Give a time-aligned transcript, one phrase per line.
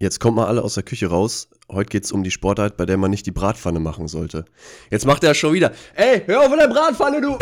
[0.00, 1.48] Jetzt kommt mal alle aus der Küche raus.
[1.68, 4.44] Heute geht's um die Sportart, bei der man nicht die Bratpfanne machen sollte.
[4.90, 5.72] Jetzt macht er schon wieder.
[5.96, 7.36] Ey, hör auf mit der Bratpfanne, du!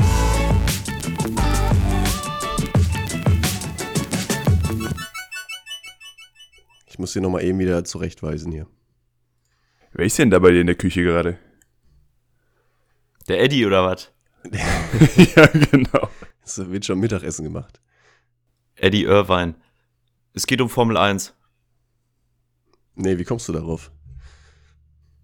[6.87, 8.67] Ich muss hier nochmal eben wieder zurechtweisen hier.
[9.93, 11.39] Wer ist denn da bei dir in der Küche gerade?
[13.29, 14.11] Der Eddie oder was?
[15.37, 16.09] ja, genau.
[16.43, 17.83] Es wird schon Mittagessen gemacht.
[18.77, 19.57] Eddie Irvine.
[20.33, 21.35] Es geht um Formel 1.
[22.97, 23.91] Nee, wie kommst du darauf?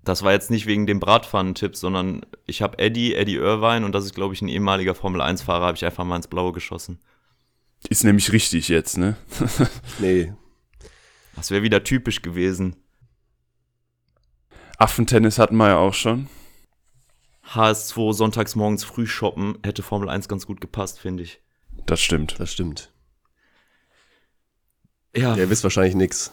[0.05, 4.05] Das war jetzt nicht wegen dem Bratpfannentipp, sondern ich habe Eddie, Eddie Irvine und das
[4.05, 6.99] ist, glaube ich, ein ehemaliger Formel 1-Fahrer, habe ich einfach mal ins Blaue geschossen.
[7.89, 9.17] Ist nämlich richtig jetzt, ne?
[9.99, 10.33] Nee,
[11.37, 12.77] Das wäre wieder typisch gewesen.
[14.79, 16.29] Affentennis hatten wir ja auch schon.
[17.49, 21.41] HS2 sonntags morgens früh shoppen hätte Formel 1 ganz gut gepasst, finde ich.
[21.87, 22.39] Das stimmt.
[22.39, 22.93] das stimmt.
[25.15, 26.33] Ja, Ihr wisst wahrscheinlich nix.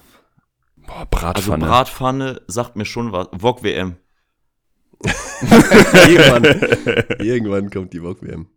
[0.90, 1.66] Boah, also Bratpfanne.
[1.66, 3.28] Bratpfanne sagt mir schon was.
[3.32, 3.98] VOG WM.
[6.08, 6.44] irgendwann,
[7.20, 8.48] irgendwann kommt die Bock-WM.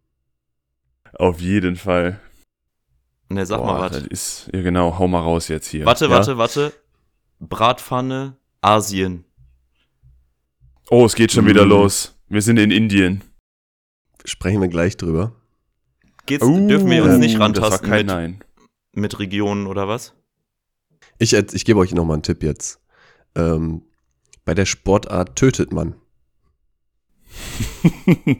[1.15, 2.19] Auf jeden Fall.
[3.29, 3.99] Ne, sag Boah, mal was.
[4.07, 5.87] ist, ja genau, hau mal raus jetzt hier.
[5.87, 6.11] Warte, Ja.
[6.11, 6.73] warte, warte.
[7.39, 9.25] Bratpfanne, Asien.
[10.91, 11.69] Oh, es geht schon wieder Mm.
[11.69, 12.19] los.
[12.29, 13.23] Wir sind in Indien.
[14.25, 15.33] Sprechen wir gleich drüber.
[16.27, 18.45] Geht's, dürfen wir uns nicht Uh, Das war rantasten kein mit, Nein.
[18.95, 20.15] mit Regionen oder was?
[21.23, 22.81] Ich, äh, ich gebe euch nochmal einen Tipp jetzt.
[23.37, 23.83] Ähm,
[24.45, 25.95] bei der Sportart tötet man.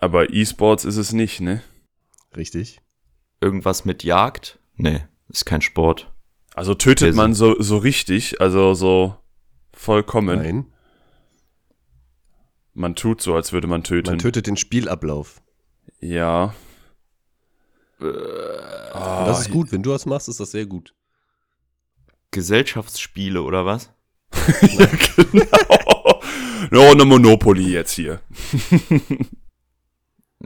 [0.00, 1.62] Aber E-Sports ist es nicht, ne?
[2.36, 2.80] Richtig?
[3.40, 4.58] Irgendwas mit Jagd?
[4.76, 6.12] Nee, ist kein Sport.
[6.54, 9.16] Also tötet Also- man so, so richtig, also so
[9.72, 10.38] vollkommen.
[10.38, 10.66] Nein.
[12.72, 14.10] Man tut so, als würde man töten.
[14.10, 15.40] Man tötet den Spielablauf.
[16.00, 16.54] ja.
[18.00, 19.70] Ah, das ist gut.
[19.72, 20.94] Wenn du das machst, ist das sehr gut.
[22.34, 23.90] Gesellschaftsspiele oder was?
[24.62, 26.20] ja, genau.
[26.70, 28.20] No, eine Monopoly jetzt hier.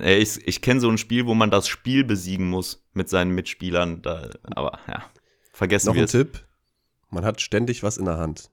[0.00, 4.02] Ich ich kenne so ein Spiel, wo man das Spiel besiegen muss mit seinen Mitspielern.
[4.02, 5.04] Da, aber ja,
[5.52, 6.12] vergessen Noch wir ein es.
[6.12, 6.46] Tipp.
[7.10, 8.50] Man hat ständig was in der Hand.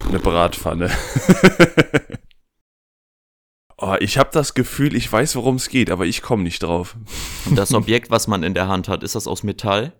[0.00, 0.90] Eine Bratpfanne.
[3.78, 6.96] oh, ich habe das Gefühl, ich weiß, worum es geht, aber ich komme nicht drauf.
[7.46, 9.92] Und das Objekt, was man in der Hand hat, ist das aus Metall?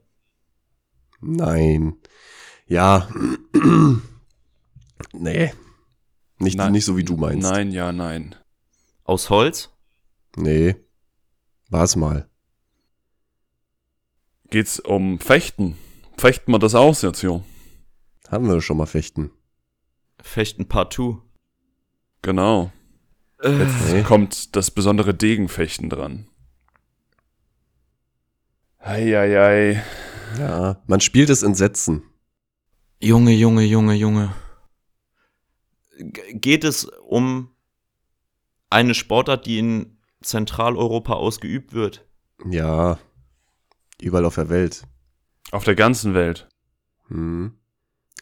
[1.20, 1.96] Nein.
[2.66, 3.08] Ja.
[5.12, 5.52] nee.
[6.38, 6.72] Nicht, Nein.
[6.72, 7.42] nicht so wie du meinst.
[7.50, 8.34] Nein, ja, nein.
[9.04, 9.70] Aus Holz?
[10.36, 10.76] Nee.
[11.70, 12.28] War's mal.
[14.50, 15.76] Geht's um Fechten?
[16.16, 17.42] Fechten wir das aus jetzt, jo?
[18.28, 19.30] Haben wir schon mal fechten.
[20.20, 21.22] Fechten partout.
[22.22, 22.70] Genau.
[23.42, 24.02] Jetzt Nee.
[24.02, 26.28] kommt das besondere Degenfechten dran.
[28.78, 29.82] Eieiei.
[30.38, 30.82] Ja.
[30.86, 32.02] Man spielt es in Sätzen.
[33.00, 34.34] Junge, Junge, Junge, Junge.
[35.98, 37.50] G geht es um
[38.70, 42.06] eine Sportart, die in Zentraleuropa ausgeübt wird?
[42.48, 42.98] Ja.
[44.00, 44.82] Überall auf der Welt.
[45.50, 46.48] Auf der ganzen Welt.
[47.08, 47.58] Hm.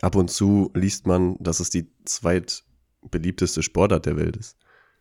[0.00, 4.56] Ab und zu liest man, dass es die zweitbeliebteste Sportart der Welt ist.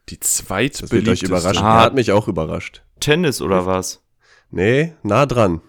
[0.09, 1.25] Die Das wird euch zweitbeliebteste.
[1.27, 1.63] überraschen.
[1.63, 1.79] Ah.
[1.79, 2.83] Er hat mich auch überrascht.
[2.99, 4.01] Tennis oder was?
[4.49, 5.61] Nee, nah dran.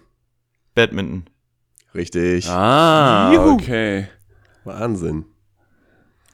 [0.76, 1.24] Badminton.
[1.94, 2.48] Richtig.
[2.48, 3.54] Ah, Juhu.
[3.54, 4.08] okay.
[4.64, 5.24] Wahnsinn.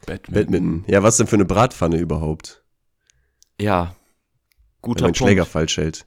[0.04, 0.34] Badminton.
[0.34, 0.84] Badminton.
[0.88, 2.64] Ja, was denn für eine Bratpfanne überhaupt?
[3.60, 3.94] Ja.
[3.94, 3.94] Wenn
[4.82, 5.30] Guter man den Punkt.
[5.30, 6.06] Schläger falsch hält.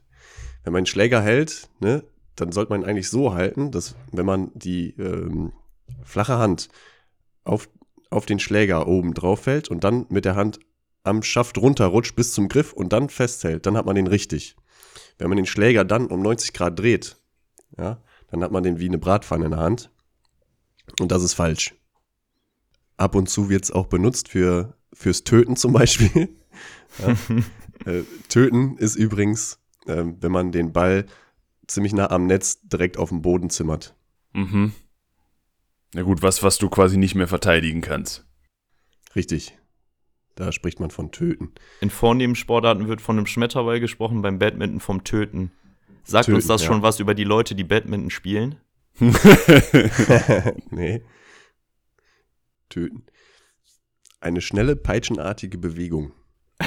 [0.63, 2.03] Wenn man den Schläger hält, ne,
[2.35, 5.53] dann sollte man ihn eigentlich so halten, dass wenn man die ähm,
[6.03, 6.67] flache Hand
[7.45, 7.69] auf,
[8.09, 10.59] auf den Schläger oben drauf hält und dann mit der Hand
[11.03, 14.57] am Schaft runterrutscht bis zum Griff und dann festhält, dann hat man den richtig.
[15.17, 17.15] Wenn man den Schläger dann um 90 Grad dreht,
[17.77, 18.01] ja,
[18.35, 19.89] dann hat man den wie eine Bratpfanne in der Hand.
[20.99, 21.73] Und das ist falsch.
[22.97, 26.35] Ab und zu wird es auch benutzt für, fürs Töten zum Beispiel.
[26.99, 27.15] ja.
[27.91, 31.05] äh, töten ist übrigens, ähm, wenn man den Ball
[31.67, 33.95] ziemlich nah am Netz direkt auf den Boden zimmert.
[34.33, 34.73] Mhm.
[35.93, 38.25] Na gut, was, was du quasi nicht mehr verteidigen kannst.
[39.15, 39.57] Richtig.
[40.35, 41.53] Da spricht man von Töten.
[41.79, 45.51] In vornehmen Sportarten wird von einem Schmetterball gesprochen, beim Badminton vom Töten.
[46.05, 46.67] Sagt Töten, uns das ja.
[46.67, 48.59] schon was über die Leute, die Badminton spielen?
[50.69, 51.03] nee.
[52.69, 53.05] Töten.
[54.21, 56.13] Eine schnelle, peitschenartige Bewegung.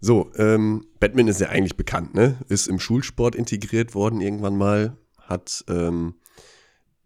[0.00, 2.38] So, ähm, Badminton ist ja eigentlich bekannt, ne?
[2.48, 6.14] Ist im Schulsport integriert worden irgendwann mal, hat ähm,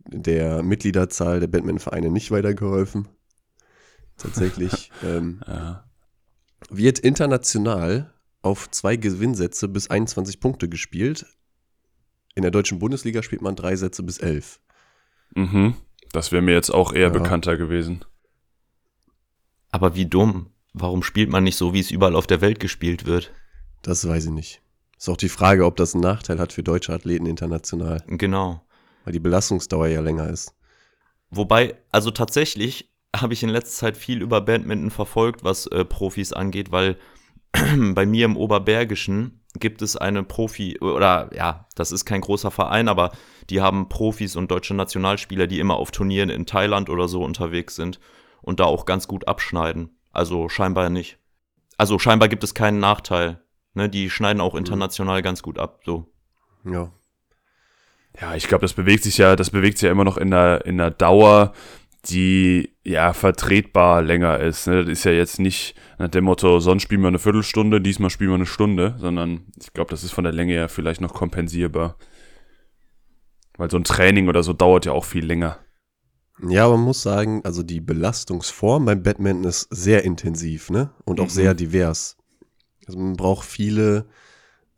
[0.06, 3.08] der Mitgliederzahl der Badmintonvereine nicht weitergeholfen.
[4.18, 4.92] Tatsächlich.
[5.02, 5.84] ähm, Ja.
[6.70, 8.11] wird international
[8.42, 11.26] auf zwei Gewinnsätze bis 21 Punkte gespielt.
[12.34, 14.58] in der deutschen Bundesliga spielt man drei Sätze bis elf.
[15.34, 15.74] Mhm.
[16.12, 17.08] Das wäre mir jetzt auch eher Ja.
[17.10, 18.04] bekannter gewesen.
[19.70, 20.48] Aber wie dumm.
[20.74, 23.32] Warum spielt man nicht so, wie es überall auf der Welt gespielt wird?
[23.82, 24.62] Das weiß ich nicht.
[24.96, 28.64] Ist auch die Frage, ob das einen Nachteil hat für deutsche Athleten international, Genau.
[29.04, 30.54] weil die Belastungsdauer ja länger ist.
[31.30, 36.32] Wobei, also tatsächlich habe ich in letzter Zeit viel über Badminton verfolgt, was äh, Profis
[36.32, 36.96] angeht, weil
[37.94, 42.88] bei mir im Oberbergischen gibt es eine Profi, oder ja, das ist kein großer Verein,
[42.88, 43.12] aber
[43.50, 47.76] die haben Profis und deutsche Nationalspieler, die immer auf Turnieren in Thailand oder so unterwegs
[47.76, 48.00] sind
[48.40, 49.98] und da auch ganz gut abschneiden.
[50.10, 51.18] Also scheinbar nicht.
[51.76, 53.42] Also scheinbar gibt es keinen Nachteil.
[53.74, 55.80] Ne, die schneiden auch international ganz gut ab.
[55.84, 56.06] So.
[56.64, 56.92] Ja.
[58.20, 60.66] Ja, ich glaube, das bewegt sich ja, das bewegt sich ja immer noch in der,
[60.66, 61.54] in der Dauer,
[62.10, 64.66] die ja vertretbar länger ist.
[64.66, 64.84] Ne?
[64.84, 68.30] Das ist ja jetzt nicht nach dem Motto, sonst spielen wir eine Viertelstunde, diesmal spielen
[68.30, 71.96] wir eine Stunde, sondern ich glaube, das ist von der Länge her vielleicht noch kompensierbar.
[73.56, 75.58] Weil so ein Training oder so dauert ja auch viel länger.
[76.48, 80.90] Ja, man muss sagen, also die Belastungsform beim Badminton ist sehr intensiv, ne?
[81.04, 81.30] Und auch Mhm.
[81.30, 82.16] sehr divers.
[82.86, 84.06] Also man braucht viele,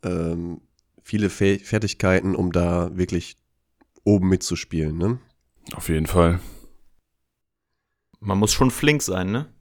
[0.03, 0.61] ähm,
[1.01, 3.37] viele Fäh Fertigkeiten, um da wirklich
[4.03, 5.17] oben mitzuspielen, ne?
[5.73, 6.39] Auf jeden Fall.
[8.19, 9.53] Man muss schon flink sein, ne?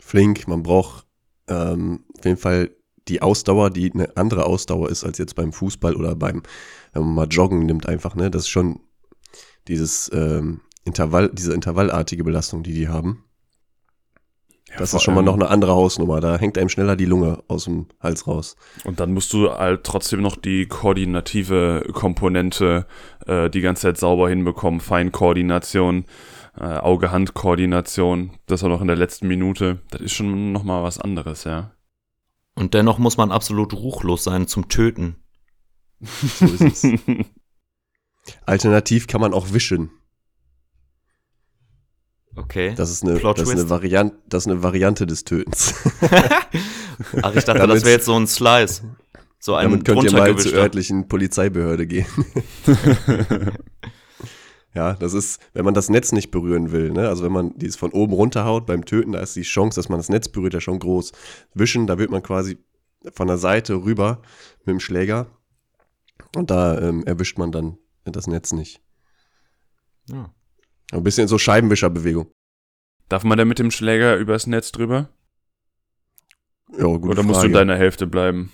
[0.00, 1.06] Flink, man braucht
[1.48, 2.70] ähm, auf jeden Fall
[3.08, 6.42] die Ausdauer, die eine andere Ausdauer ist als jetzt beim Fußball oder beim,
[6.92, 8.30] wenn man mal Joggen nimmt einfach, ne?
[8.30, 8.80] Das ist schon
[9.66, 13.24] dieses ähm, Intervall, diese intervallartige Belastung, die die haben.
[14.70, 16.20] Ja, Das ist schon mal noch eine andere Hausnummer.
[16.20, 18.56] Da hängt einem schneller die Lunge aus dem Hals raus.
[18.84, 22.86] Und dann musst du halt trotzdem noch die koordinative Komponente
[23.26, 24.80] äh, die ganze Zeit sauber hinbekommen.
[24.80, 26.04] Feinkoordination,
[26.58, 28.32] äh, Auge-Hand-Koordination.
[28.46, 29.80] Das auch noch in der letzten Minute.
[29.90, 31.72] Das ist schon noch mal was anderes, ja.
[32.54, 35.16] Und dennoch muss man absolut ruchlos sein zum Töten.
[36.00, 36.86] So ist es.
[38.46, 39.90] Alternativ kann man auch wischen.
[42.34, 42.74] Okay.
[42.76, 43.70] Das ist eine, Plot das ist eine, Twist.
[43.70, 45.74] Variante, das ist eine Variante des Tötens.
[47.22, 48.82] Ach, ich dachte, Damit- das wäre jetzt so ein Slice.
[49.40, 52.06] So ein Damit könnt ihr mal zur örtlichen Polizeibehörde gehen.
[54.74, 57.08] ja, das ist, wenn man das Netz nicht berühren will, ne?
[57.08, 59.98] also wenn man dies von oben runterhaut beim Töten, da ist die Chance, dass man
[59.98, 61.12] das Netz berührt, ja schon groß.
[61.54, 62.58] Wischen, da wird man quasi
[63.12, 64.20] von der Seite rüber
[64.60, 65.26] mit dem Schläger
[66.36, 68.80] und da ähm, erwischt man dann das Netz nicht.
[70.08, 70.32] Ja.
[70.92, 72.30] Ein bisschen so Scheibenwischerbewegung.
[73.08, 75.10] Darf man da mit dem Schläger übers Netz drüber?
[76.72, 77.46] Ja, gute Oder musst du Frage.
[77.48, 78.50] in deiner Hälfte bleiben?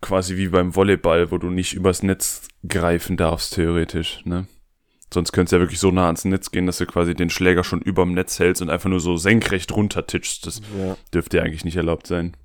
[0.00, 4.46] Quasi wie beim Volleyball, wo du nicht übers Netz greifen darfst, theoretisch, ne?
[5.12, 7.64] Sonst könntest du ja wirklich so nah ans Netz gehen, dass du quasi den Schläger
[7.64, 10.46] schon überm Netz hältst und einfach nur so senkrecht runtertitschst.
[10.46, 10.96] Das Ja.
[11.14, 12.36] dürfte ja eigentlich nicht erlaubt sein.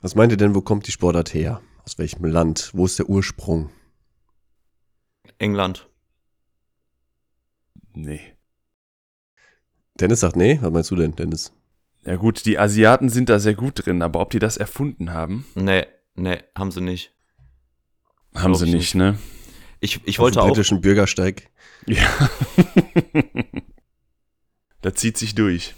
[0.00, 1.60] Was meint ihr denn, wo kommt die Sportart her?
[1.84, 2.70] Aus welchem Land?
[2.74, 3.70] Wo ist der Ursprung?
[5.38, 5.88] England.
[7.94, 8.20] Nee.
[10.00, 10.58] Dennis sagt nee.
[10.62, 11.52] Was meinst du denn, Dennis?
[12.04, 15.44] Ja gut, die Asiaten sind da sehr gut drin, aber ob die das erfunden haben,
[15.54, 17.12] Nee, nee, haben sie nicht.
[18.34, 19.18] haben Glaub sie ich nicht, ne?
[19.80, 20.48] Ich, ich Auf wollte dem auch.
[20.48, 21.50] britischen Bürgersteig.
[21.86, 22.06] Ja.
[24.82, 25.74] da zieht sich durch.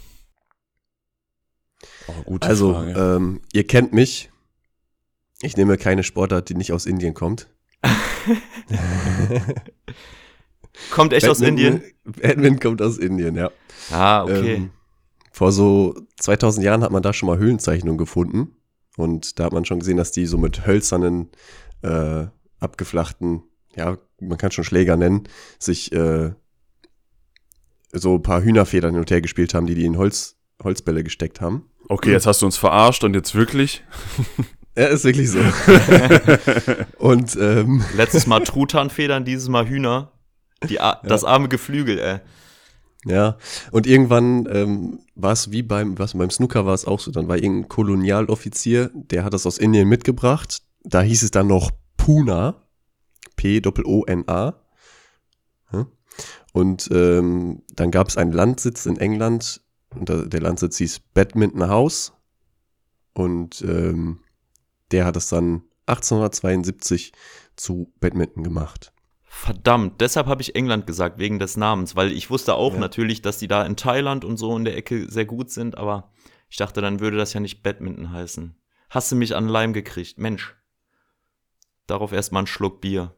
[2.07, 2.91] Oh, gute Also, Frage.
[2.91, 4.29] ähm, ihr kennt mich.
[5.41, 7.47] Ich nehme keine Sportart, die nicht aus Indien kommt.
[10.91, 11.93] Kommt echt aus Badminton- Indien?
[12.03, 13.51] Badminton kommt aus Indien, ja.
[13.91, 14.55] Ah, okay.
[14.55, 14.71] Ähm,
[15.31, 18.55] vor so 2000 Jahren hat man da schon mal Höhlenzeichnungen gefunden.
[18.97, 21.29] Und da hat man schon gesehen, dass die so mit hölzernen,
[21.81, 22.25] äh,
[22.59, 23.43] abgeflachten,
[23.75, 25.23] ja, man kann schon Schläger nennen,
[25.59, 26.31] sich äh,
[27.91, 31.41] so ein paar Hühnerfedern hin und her gespielt haben, die die in Holz, Holzbälle gesteckt
[31.41, 31.69] haben.
[31.89, 33.83] okay, jetzt hast du uns verarscht und jetzt wirklich?
[34.75, 35.37] Ja, ist wirklich so.
[36.97, 40.13] und ähm, Letztes Mal Truthahnfedern, dieses Mal Hühner.
[40.67, 42.19] Die, A Das arme Geflügel, ey.
[43.05, 43.37] Ja,
[43.71, 47.27] und irgendwann ähm, war es wie beim, was beim Snooker war es auch so, dann
[47.27, 50.63] war irgendein Kolonialoffizier, der hat das aus Indien mitgebracht.
[50.83, 52.62] Da hieß es dann noch Puna,
[53.43, 54.55] P-O-O-N-A.
[55.73, 55.87] Ja?
[56.53, 62.13] Und ähm, dann gab es einen Landsitz in England, und der Landsitz hieß Badminton House.
[63.13, 64.21] Und ähm,
[64.91, 67.11] der hat es dann 1872
[67.55, 68.91] zu Badminton gemacht.
[69.21, 72.79] Verdammt, deshalb habe ich England gesagt, wegen des Namens, weil ich wusste auch Ja.
[72.79, 76.11] natürlich, dass die da in Thailand und so in der Ecke sehr gut sind, aber
[76.49, 78.55] ich dachte, dann würde das ja nicht Badminton heißen.
[78.89, 80.55] Hast du mich an Leim gekriegt, Mensch.
[81.87, 83.15] Darauf erstmal einen Schluck Bier.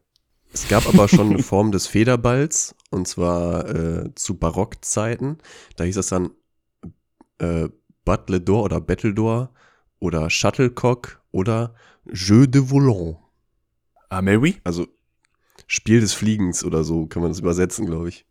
[0.56, 5.36] Es gab aber schon eine Form des Federballs, und zwar äh, zu Barockzeiten.
[5.76, 6.30] Da hieß es dann
[7.36, 7.68] äh,
[8.06, 9.50] Battledore oder Battledore
[9.98, 11.74] oder Shuttlecock oder
[12.10, 13.18] Jeu de Volant.
[14.08, 14.56] Ah, Mary?
[14.64, 14.86] Also
[15.66, 18.24] Spiel des Fliegens oder so kann man das übersetzen, glaube ich.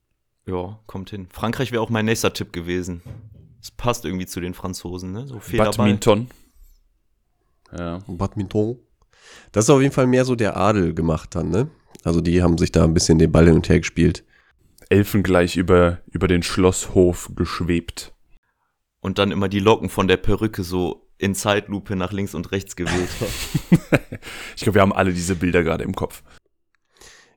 [0.47, 1.27] Ja, kommt hin.
[1.31, 3.03] Frankreich wäre auch mein nächster Tipp gewesen.
[3.61, 5.27] Es passt irgendwie zu den Franzosen, ne?
[5.27, 5.73] So Federball.
[5.73, 6.27] Badminton.
[7.77, 7.99] Ja.
[8.07, 8.79] Badminton.
[9.51, 11.69] Das ist auf jeden Fall mehr so der Adel gemacht dann, ne?
[12.05, 14.23] Also die haben sich da ein bisschen den Ball hin und her gespielt.
[14.89, 18.13] Elfen gleich über, über den Schlosshof geschwebt.
[19.01, 22.75] Und dann immer die Locken von der Perücke so in Zeitlupe nach links und rechts
[22.75, 23.09] gewählt.
[24.55, 26.23] Ich glaube, wir haben alle diese Bilder gerade im Kopf.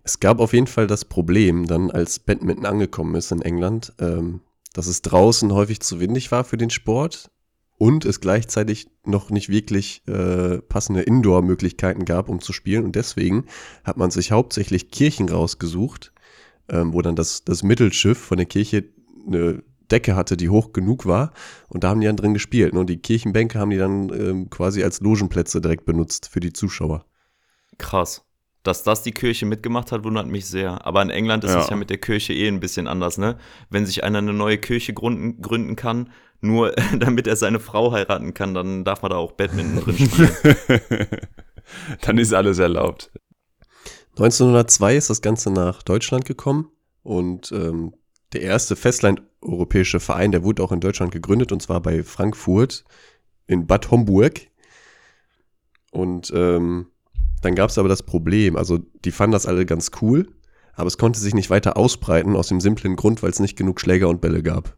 [0.05, 4.41] Es gab auf jeden Fall das Problem, dann als Badminton angekommen ist in England, ähm,
[4.73, 7.31] dass es draußen häufig zu windig war für den Sport
[7.79, 12.85] und es gleichzeitig noch nicht wirklich äh, passende Indoor-Möglichkeiten gab, um zu spielen.
[12.85, 13.47] Und deswegen
[13.85, 16.13] hat man sich hauptsächlich Kirchen rausgesucht,
[16.69, 18.85] ähm, wo dann das, das Mittelschiff von der Kirche
[19.27, 21.33] eine Decke hatte, die hoch genug war.
[21.69, 22.75] Und da haben die dann drin gespielt.
[22.75, 27.07] Und die Kirchenbänke haben die dann ähm, quasi als Logenplätze direkt benutzt für die Zuschauer.
[27.79, 28.25] Krass.
[28.65, 30.85] Dass das die Kirche mitgemacht hat, wundert mich sehr.
[30.85, 31.61] Aber in England ist Ja.
[31.63, 33.39] es ja mit der Kirche eh ein bisschen anders, ne?
[33.71, 38.35] Wenn sich einer eine neue Kirche gründen, gründen kann, nur damit er seine Frau heiraten
[38.35, 41.07] kann, dann darf man da auch Badminton drin spielen.
[42.01, 43.11] Dann ist alles erlaubt.
[44.13, 46.71] 1902 ist das Ganze nach Deutschland gekommen
[47.03, 47.95] und ähm,
[48.33, 52.85] der erste festlandeuropäische Verein, der wurde auch in Deutschland gegründet und zwar bei Frankfurt
[53.47, 54.49] in Bad Homburg.
[55.91, 56.87] Und ähm,
[57.43, 60.29] dann gab es aber das Problem, also die fanden das alle ganz cool,
[60.75, 63.81] aber es konnte sich nicht weiter ausbreiten aus dem simplen Grund, weil es nicht genug
[63.81, 64.78] Schläger und Bälle gab.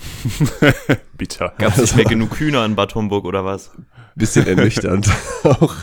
[1.16, 1.54] Bitter.
[1.58, 3.70] Gab es nicht mehr genug Hühner in Bad Homburg oder was?
[4.14, 5.08] Bisschen ernüchternd
[5.44, 5.76] auch.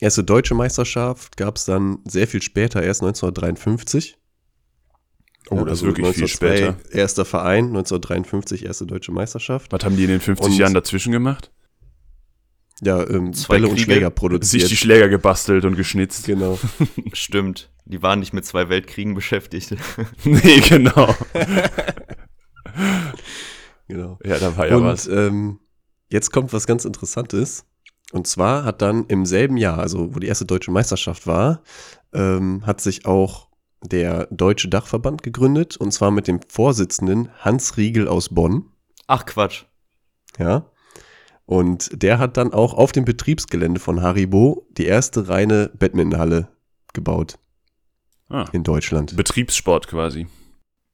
[0.00, 4.16] Erste deutsche Meisterschaft gab es dann sehr viel später, erst 1953.
[5.50, 6.94] Oh, das ist wirklich viel 1902 später.
[6.96, 9.72] Erster Verein, 1953 erste deutsche Meisterschaft.
[9.72, 11.50] Was haben die in den 50 Und- Jahren dazwischen gemacht?
[12.80, 14.70] Ja, ähm, Zwei Bälle und Kriege, Schläger Sich produziert.
[14.70, 16.26] die Schläger gebastelt und geschnitzt.
[16.26, 16.60] genau.
[17.12, 17.72] Stimmt.
[17.86, 19.74] Die waren nicht mit zwei Weltkriegen beschäftigt.
[20.22, 21.12] nee, genau.
[23.88, 24.18] genau.
[24.24, 25.06] Ja, da war ja und was.
[25.06, 25.60] ähm,
[26.10, 27.64] jetzt kommt was ganz Interessantes.
[28.12, 31.62] Und zwar hat dann im selben Jahr, also wo die erste deutsche Meisterschaft war,
[32.14, 33.48] ähm, hat sich auch
[33.82, 35.76] der Deutsche Dachverband gegründet.
[35.76, 38.64] Und zwar mit dem Vorsitzenden Hans Riegel aus Bonn.
[39.06, 39.64] Ach Quatsch.
[40.38, 40.70] Ja.
[41.44, 46.48] Und der hat dann auch auf dem Betriebsgelände von Haribo die erste reine Badmintonhalle
[46.92, 47.38] gebaut
[48.28, 49.16] Ah, in Deutschland.
[49.16, 50.26] Betriebssport quasi.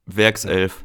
[0.07, 0.84] Werkself.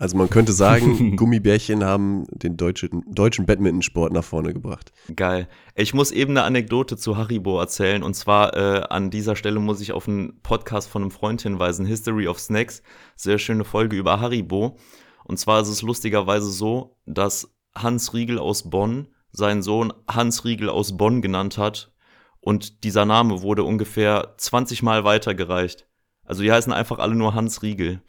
[0.00, 4.92] Also man könnte sagen, Gummibärchen haben den deutschen, deutschen Badmintonsport nach vorne gebracht.
[5.14, 5.46] Geil.
[5.74, 8.02] Ich muss eben eine Anekdote zu Haribo erzählen.
[8.02, 11.84] Und zwar äh, an dieser Stelle muss ich auf einen Podcast von einem Freund hinweisen,
[11.84, 12.82] History of Snacks.
[13.14, 14.78] Sehr schöne Folge über Haribo.
[15.24, 20.70] Und zwar ist es lustigerweise so, dass Hans Riegel aus Bonn seinen Sohn Hans Riegel
[20.70, 21.92] aus Bonn genannt hat.
[22.40, 25.86] Und dieser Name wurde ungefähr 20 Mal weitergereicht.
[26.24, 28.00] Also die heißen einfach alle nur Hans Riegel.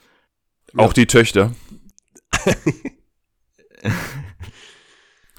[0.78, 1.52] Auch die Töchter.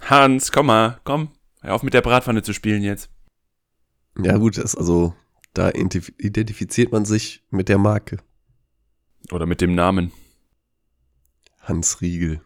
[0.02, 1.30] Hans, komm mal, komm.
[1.60, 3.10] Hör auf mit der Bratpfanne zu spielen jetzt.
[4.18, 5.14] Ja gut, das also
[5.54, 8.18] da identif- identifiziert man sich mit der Marke
[9.30, 10.12] Oder mit dem Namen.
[11.60, 12.40] Hans Riegel.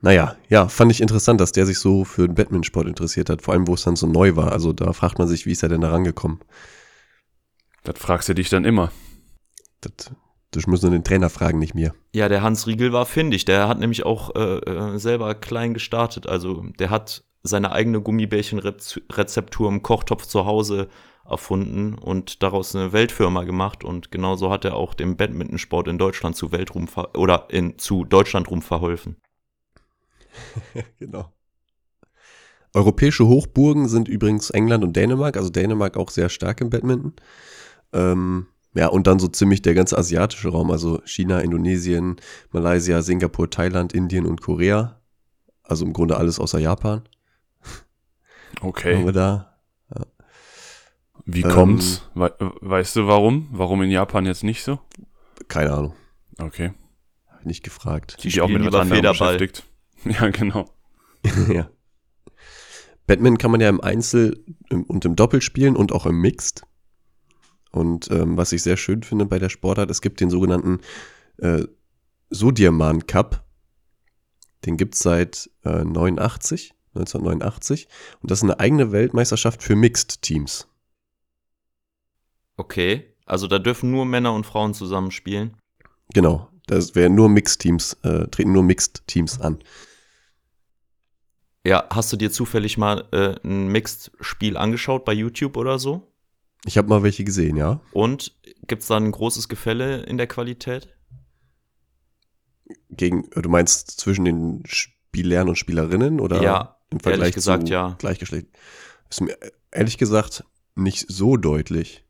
[0.00, 3.52] Naja, ja, fand ich interessant, dass der sich so für den Badmintonsport interessiert hat, vor
[3.52, 4.52] allem wo es dann so neu war.
[4.52, 6.40] Also da fragt man sich, wie ist er denn da rangekommen?
[7.84, 8.90] Das fragst du dich dann immer.
[9.82, 10.10] Das,
[10.50, 11.94] das müssen wir den Trainer fragen, nicht mir.
[12.12, 13.44] Ja, der Hans Riegel war findig.
[13.44, 16.26] Der hat nämlich auch äh, äh, selber klein gestartet.
[16.26, 20.88] Also der hat seine eigene Gummibärchenrezeptur im Kochtopf zu Hause
[21.24, 23.84] erfunden und daraus eine Weltfirma gemacht.
[23.84, 28.62] Und genauso hat er auch dem Badmintonsport in Deutschland zu Weltruhm oder in, zu Deutschlandruhm
[28.62, 29.16] verholfen.
[30.98, 31.32] genau.
[32.74, 37.14] Europäische Hochburgen sind übrigens England und Dänemark, also Dänemark auch sehr stark im Badminton.
[37.92, 42.16] Ähm, ja, und dann so ziemlich der ganze asiatische Raum, also China, Indonesien,
[42.52, 45.00] Malaysia, Singapur, Thailand, Indien und Korea.
[45.62, 47.02] Also im Grunde alles außer Japan.
[48.60, 49.04] Haben Okay.
[49.04, 49.46] wir da.
[51.26, 52.02] Wie Ähm, kommt's?
[52.14, 53.48] We weißt du warum?
[53.52, 54.80] Warum in Japan jetzt nicht so?
[55.48, 55.94] Keine Ahnung,
[56.38, 56.72] Okay.
[57.28, 58.16] hab ich nicht gefragt.
[58.24, 59.36] Die Sind auch mit lieber Federball.
[59.36, 59.64] beschäftigt.
[60.04, 60.64] Ja, genau.
[61.52, 61.68] ja.
[63.06, 66.62] Badminton kann man ja im Einzel und im Doppel spielen und auch im Mixed.
[67.70, 70.80] Und ähm, was ich sehr schön finde bei der Sportart, es gibt den sogenannten
[71.38, 71.64] äh,
[72.30, 73.44] Sodiaman Cup.
[74.66, 77.88] Den gibt's seit äh, 89, 1989.
[78.20, 80.66] Und das ist eine eigene Weltmeisterschaft für Mixed-Teams.
[82.56, 85.56] Okay, also da dürfen nur Männer und Frauen zusammen spielen.
[86.12, 86.50] Genau.
[86.66, 89.58] Das wären nur Mixed-Teams, äh, treten nur Mixed-Teams an.
[91.66, 96.09] Ja, hast du dir zufällig mal äh, ein Mixed-Spiel angeschaut bei YouTube oder so?
[96.64, 97.80] Ich habe mal welche gesehen, ja.
[97.92, 98.34] Und
[98.66, 100.94] gibt es da ein großes Gefälle in der Qualität?
[102.90, 107.72] Gegen, du meinst zwischen den Spielern und Spielerinnen oder Ja, im Vergleich ehrlich gesagt, zu
[107.72, 107.96] ja.
[107.98, 108.48] Gleichgeschlecht?
[109.08, 109.36] Ist mir
[109.70, 112.04] ehrlich gesagt nicht so deutlich.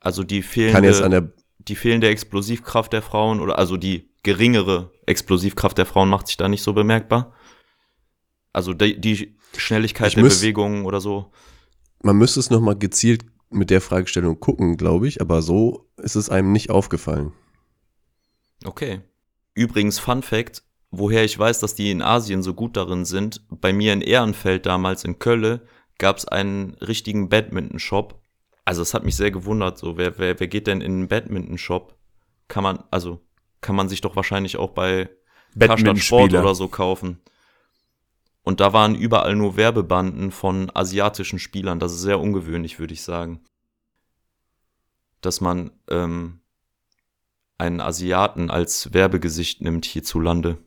[0.00, 6.08] Also die fehlende, die fehlende Explosivkraft der Frauen oder also die geringere Explosivkraft der Frauen
[6.08, 7.34] macht sich da nicht so bemerkbar?
[8.52, 11.32] Also die, die Schnelligkeit Ich der Bewegungen oder so?
[12.02, 16.30] Man müsste es nochmal gezielt mit der Fragestellung gucken, glaube ich, aber so ist es
[16.30, 17.32] einem nicht aufgefallen.
[18.64, 19.00] Okay.
[19.54, 23.72] Übrigens, Fun Fact, woher ich weiß, dass die in Asien so gut darin sind, bei
[23.72, 25.66] mir in Ehrenfeld damals in Kölle
[25.98, 28.20] gab es einen richtigen Badminton-Shop.
[28.64, 31.96] Also es hat mich sehr gewundert, so wer, wer, wer geht denn in einen Badminton-Shop?
[32.48, 33.20] Kann man, also
[33.60, 35.08] kann man sich doch wahrscheinlich auch bei
[35.58, 36.40] Karstadt Sport Badmintonspieler.
[36.40, 37.20] oder so kaufen.
[38.42, 41.78] Und da waren überall nur Werbebanden von asiatischen Spielern.
[41.78, 43.40] Das ist sehr ungewöhnlich, würde ich sagen.
[45.20, 46.40] Dass man ähm,
[47.58, 50.58] einen Asiaten als Werbegesicht nimmt hierzulande.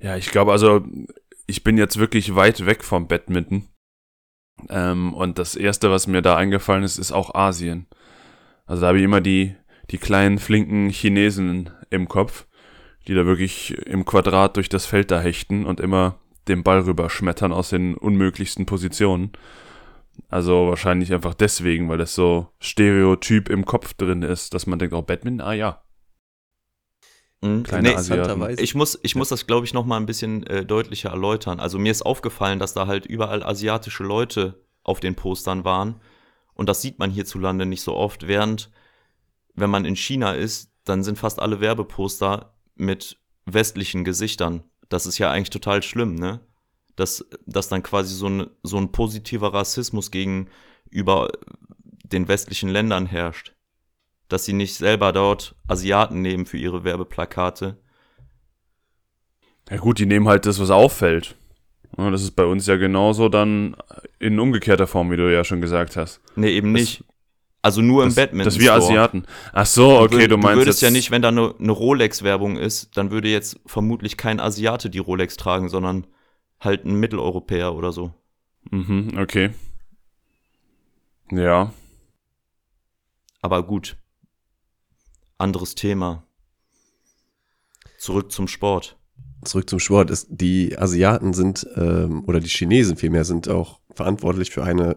[0.00, 0.84] Ja, ich glaube, also
[1.46, 3.68] ich bin jetzt wirklich weit weg vom Badminton.
[4.68, 7.86] Ähm, und das erste, was mir da eingefallen ist, ist auch Asien.
[8.66, 9.54] Also da habe ich immer die,
[9.90, 12.46] die kleinen, flinken Chinesen im Kopf,
[13.08, 16.16] die da wirklich im Quadrat durch das Feld da hechten und immer
[16.48, 19.32] den Ball rüberschmettern aus den unmöglichsten Positionen.
[20.28, 24.94] Also wahrscheinlich einfach deswegen, weil das so stereotyp im Kopf drin ist, dass man denkt,
[24.94, 25.82] oh, Badminton, ah ja,
[27.42, 27.64] Mhm.
[27.64, 31.10] kleine Nee, ich muss, ich muss das, glaube ich, noch mal ein bisschen äh, deutlicher
[31.10, 31.60] erläutern.
[31.60, 36.00] Also mir ist aufgefallen, dass da halt überall asiatische Leute auf den Postern waren.
[36.54, 38.28] Und das sieht man hierzulande nicht so oft.
[38.28, 38.70] Während,
[39.54, 44.62] wenn man in China ist, dann sind fast alle Werbeposter mit westlichen Gesichtern.
[44.88, 46.40] Das ist ja eigentlich total schlimm, ne?
[46.96, 51.30] Dass, dass dann quasi so ein, so ein positiver Rassismus gegenüber
[52.04, 53.54] den westlichen Ländern herrscht.
[54.28, 57.78] Dass sie nicht selber dort Asiaten nehmen für ihre Werbeplakate.
[59.70, 61.36] Ja gut, die nehmen halt das, was auffällt.
[61.96, 63.76] Das ist bei uns ja genauso dann
[64.18, 66.20] in umgekehrter Form, wie du ja schon gesagt hast.
[66.36, 67.04] Nee, eben Das- nicht.
[67.64, 68.44] Also nur im Das, Badminton.
[68.44, 69.24] dass wir Asiaten.
[69.52, 72.56] Ach so, okay, du meinst Du würdest jetzt, ja nicht, wenn da eine, eine Rolex-Werbung
[72.56, 76.06] ist, dann würde jetzt vermutlich kein Asiate die Rolex tragen, sondern
[76.58, 78.12] halt ein Mitteleuropäer oder so.
[78.70, 79.50] Mhm, okay.
[81.30, 81.72] Ja,
[83.40, 83.96] Aber gut.
[85.38, 86.24] Anderes Thema.
[87.98, 88.96] Zurück zum Sport.
[89.44, 90.10] Zurück zum Sport.
[90.10, 94.96] Ist, die Asiaten sind, ähm, oder die Chinesen vielmehr, sind auch verantwortlich für eine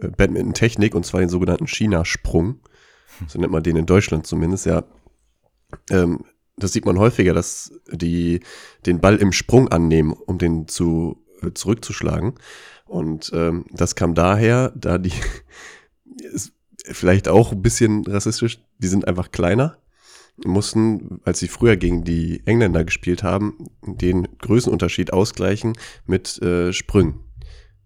[0.00, 2.60] Badminton-Technik, und zwar den sogenannten China-Sprung.
[3.28, 4.84] So nennt man den in Deutschland zumindest, ja.
[5.90, 6.24] Ähm,
[6.56, 8.40] das sieht man häufiger, dass die
[8.84, 12.34] den Ball im Sprung annehmen, um den zu, äh, zurückzuschlagen.
[12.86, 15.12] Und ähm, das kam daher, da die,
[16.32, 16.52] ist
[16.84, 19.78] vielleicht auch ein bisschen rassistisch, die sind einfach kleiner
[20.44, 25.74] mussten, als sie früher gegen die Engländer gespielt haben, den Größenunterschied ausgleichen
[26.06, 27.20] mit äh, Sprüngen.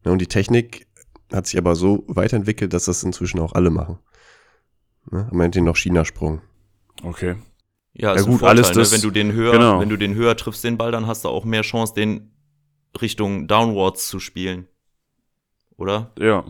[0.05, 0.86] Ja, und die Technik
[1.33, 3.99] hat sich aber so weiterentwickelt, dass das inzwischen auch alle machen.
[5.11, 5.29] Ne?
[5.31, 6.41] Man nennt den noch China-Sprung.
[7.03, 7.37] okay.
[7.99, 8.97] Ja, Ja ist gut, ein Vorteil, alles das- ne?
[8.97, 9.81] wenn du den höher, genau.
[9.81, 12.31] wenn du den höher triffst, den Ball, dann hast du auch mehr Chance, den
[13.01, 14.69] Richtung Downwards zu spielen.
[15.77, 16.13] Oder?
[16.19, 16.45] Ja.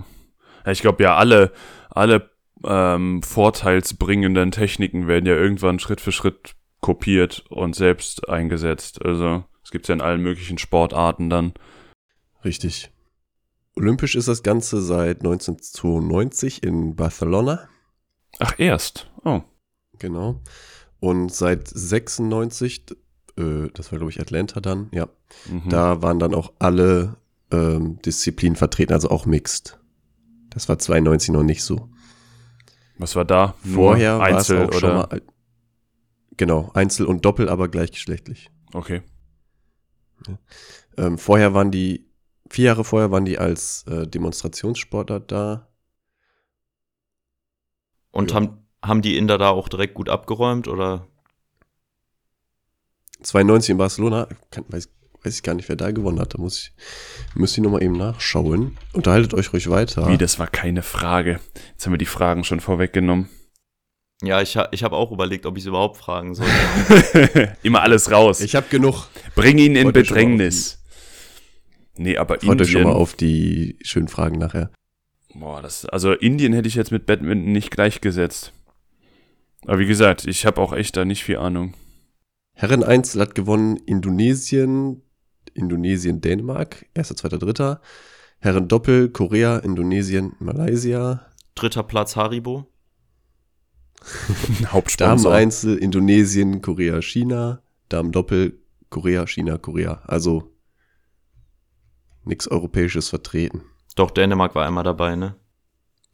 [0.64, 1.52] ja ich glaube ja, alle,
[1.88, 2.30] alle
[2.64, 9.04] ähm, vorteilsbringenden Techniken werden ja irgendwann Schritt für Schritt kopiert und selbst eingesetzt.
[9.04, 11.54] Also es gibt ja in allen möglichen Sportarten dann.
[12.44, 12.90] Richtig.
[13.76, 17.68] Olympisch ist das Ganze seit 1992 in Barcelona.
[18.38, 19.10] Ach, erst.
[19.24, 19.42] Oh.
[19.98, 20.40] Genau.
[20.98, 22.84] Und seit 96,
[23.38, 25.08] äh, das war glaube ich Atlanta dann, ja,
[25.48, 25.68] Mhm.
[25.68, 27.16] Da waren dann auch alle
[27.50, 29.78] ähm, Disziplinen vertreten, also auch Mixed.
[30.50, 31.88] Das war 92 noch nicht so.
[32.98, 33.54] Was war da?
[33.74, 35.08] Vorher war es Einzel auch schon oder?
[35.08, 35.22] mal.
[36.36, 38.50] Genau, Einzel und Doppel, aber gleichgeschlechtlich.
[38.72, 39.02] Okay.
[40.96, 42.05] Ähm, vorher waren die,
[42.50, 45.68] vier Jahre vorher waren die als äh, Demonstrationssportler da.
[48.10, 48.36] Und Ja.
[48.36, 51.06] haben, haben die Inder da auch direkt gut abgeräumt oder?
[53.22, 54.88] 92 in Barcelona, kann, weiß,
[55.22, 56.34] weiß ich gar nicht, wer da gewonnen hat.
[56.34, 56.72] Da muss ich,
[57.34, 58.76] müsst ihr nochmal eben nachschauen.
[58.92, 60.08] Unterhaltet euch ruhig weiter.
[60.08, 61.40] Wie, das war keine Frage.
[61.72, 63.28] Jetzt haben wir die Fragen schon vorweggenommen.
[64.22, 66.46] Ja, ich, ha, ich habe auch überlegt, ob ich es überhaupt fragen soll.
[67.62, 68.40] Immer alles raus.
[68.40, 69.08] Ich habe genug.
[69.34, 70.82] Bring ihn in Bedrängnis.
[71.98, 73.02] Nee, aber Freut euch schon mal Indien.
[73.02, 74.70] auf die schönen Fragen nachher.
[75.34, 78.52] Boah, das, also Indien hätte ich jetzt mit Badminton nicht gleichgesetzt.
[79.66, 81.74] Aber wie gesagt, ich habe auch echt da nicht viel Ahnung.
[82.54, 85.02] Herren Einzel hat gewonnen Indonesien,
[85.54, 87.80] Indonesien, Dänemark, erster, zweiter, dritter.
[88.38, 91.26] Herren Doppel, Korea, Indonesien, Malaysia.
[91.54, 92.66] Dritter Platz Haribo.
[94.60, 95.34] Damen Hauptsponsor.
[95.34, 97.62] Einzel, Indonesien, Korea, China.
[97.88, 98.58] Damen Doppel,
[98.90, 100.02] Korea, China, Korea.
[100.06, 100.55] Also
[102.26, 103.62] nichts Europäisches vertreten.
[103.94, 105.36] Doch, Dänemark war einmal dabei, ne?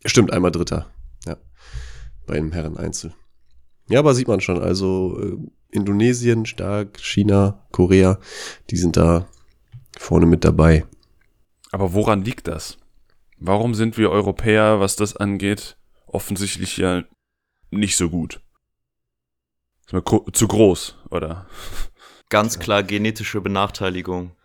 [0.05, 0.91] Stimmt, einmal Dritter.
[1.27, 1.37] Ja.
[2.27, 3.15] Bei dem Herren Einzel.
[3.89, 4.61] Ja, aber sieht man schon.
[4.61, 5.37] Also äh,
[5.71, 8.19] Indonesien stark, China, Korea,
[8.71, 9.27] die sind da
[9.99, 10.87] vorne mit dabei.
[11.73, 12.79] Aber woran liegt das?
[13.39, 17.03] Warum sind wir Europäer, was das angeht, offensichtlich ja
[17.71, 18.41] nicht so gut?
[19.89, 21.47] Wir gro- zu groß, oder?
[22.29, 24.37] Ganz klar genetische Benachteiligung.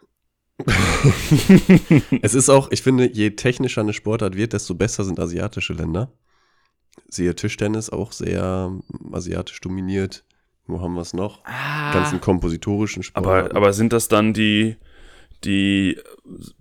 [2.21, 6.11] Es ist auch, ich finde, je technischer eine Sportart wird, desto besser sind asiatische Länder.
[7.09, 8.71] Siehe Tischtennis auch sehr
[9.11, 10.23] asiatisch dominiert.
[10.65, 11.43] Wo haben wir es noch?
[11.93, 13.55] Ganzen kompositorischen Aber, Sportarten.
[13.55, 14.75] aber sind das dann die,
[15.45, 15.97] die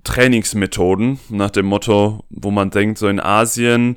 [0.04, 3.96] Trainingsmethoden nach dem Motto, wo man denkt, so in Asien,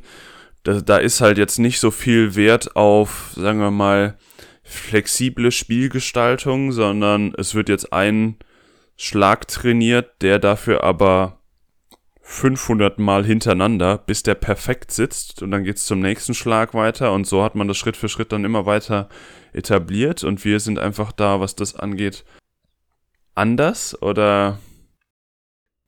[0.63, 4.17] da, da ist halt jetzt nicht so viel Wert auf, sagen wir mal,
[4.63, 8.37] flexible Spielgestaltung, sondern es wird jetzt ein
[9.01, 11.39] Schlag trainiert, der dafür aber
[12.21, 17.25] 500 Mal hintereinander, bis der perfekt sitzt und dann geht's zum nächsten Schlag weiter und
[17.25, 19.07] so hat man das Schritt für Schritt dann immer weiter
[19.53, 22.25] etabliert und wir sind einfach da, was das angeht,
[23.35, 24.59] anders oder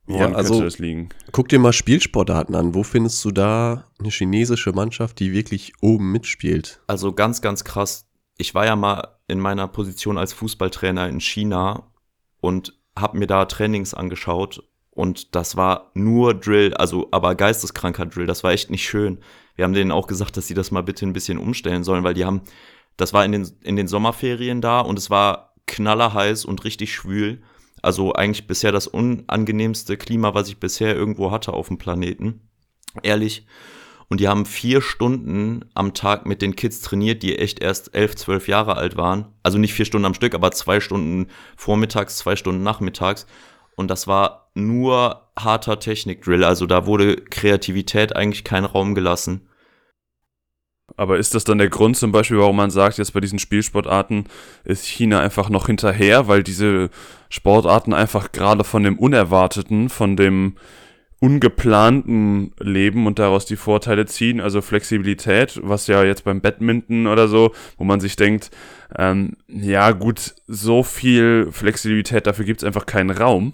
[0.06, 1.10] woran Ja, also- könnte das liegen?
[1.32, 2.74] Guck dir mal Spielsportarten an.
[2.74, 6.80] Wo findest du da eine chinesische Mannschaft, die wirklich oben mitspielt?
[6.86, 8.06] Also ganz, ganz krass.
[8.38, 11.92] Ich war ja mal in meiner Position als Fußballtrainer in China
[12.40, 18.26] und habe mir da Trainings angeschaut und das war nur Drill, also aber geisteskranker Drill.
[18.26, 19.18] Das war echt nicht schön.
[19.56, 22.14] Wir haben denen auch gesagt, dass sie das mal bitte ein bisschen umstellen sollen, weil
[22.14, 22.42] die haben,
[22.96, 27.42] das war in den, in den Sommerferien da und es war knallerheiß und richtig schwül.
[27.80, 32.48] Also eigentlich bisher das unangenehmste Klima, was ich bisher irgendwo hatte auf dem Planeten.
[33.02, 33.46] Ehrlich.
[34.12, 38.14] Und die haben vier Stunden am Tag mit den Kids trainiert, die echt erst elf,
[38.14, 39.28] zwölf Jahre alt waren.
[39.42, 43.26] Also nicht vier Stunden am Stück, aber zwei Stunden vormittags, zwei Stunden nachmittags.
[43.74, 46.44] Und das war nur harter Technik-Drill.
[46.44, 49.48] Also da wurde Kreativität eigentlich keinen Raum gelassen.
[50.98, 54.24] Aber ist das dann der Grund zum Beispiel, warum man sagt, jetzt bei diesen Spielsportarten
[54.64, 56.90] ist China einfach noch hinterher, weil diese
[57.30, 60.56] Sportarten einfach gerade von dem Unerwarteten, von dem
[61.22, 67.28] ungeplanten Leben und daraus die Vorteile ziehen, also Flexibilität, was ja jetzt beim Badminton oder
[67.28, 68.50] so, wo man sich denkt,
[68.98, 73.52] ähm, ja gut, so viel Flexibilität, dafür gibt es einfach keinen Raum,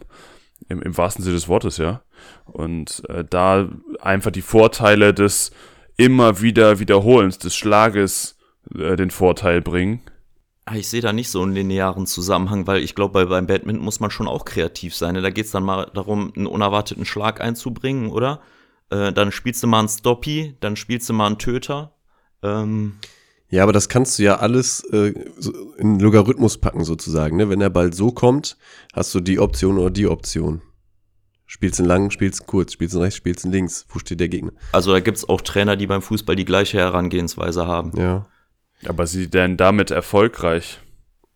[0.71, 2.01] im, im wahrsten Sinne des Wortes, ja.
[2.47, 3.69] Und äh, da
[4.01, 5.51] einfach die Vorteile des
[5.99, 8.39] immer wieder Wiederholens, des Schlages
[8.75, 10.01] äh, den Vorteil bringen.
[10.71, 13.85] Ah, Ich sehe da nicht so einen linearen Zusammenhang, weil ich glaube, bei, beim Badminton
[13.85, 15.15] muss man schon auch kreativ sein.
[15.15, 15.23] ne?
[15.23, 18.41] Da geht es dann mal darum, einen unerwarteten Schlag einzubringen, oder?
[18.91, 21.95] Äh, dann spielst du mal einen Stoppie, dann spielst du mal einen Töter.
[22.43, 22.97] Ähm,
[23.51, 27.37] Ja, aber das kannst du ja alles äh, so in Logarithmus packen sozusagen.
[27.39, 27.49] Ne?
[27.49, 28.59] Wenn der Ball so kommt,
[28.93, 30.61] hast du die Option oder die Option.
[31.47, 33.87] Spielst ihn lang, spielst ihn kurz, spielst ihn rechts, spielst ihn links.
[33.89, 34.53] Wo steht der Gegner?
[34.73, 37.93] also da gibt es auch Trainer, die beim Fußball die gleiche Herangehensweise haben.
[37.97, 38.27] Ja.
[38.87, 40.81] Aber sie denn damit erfolgreich?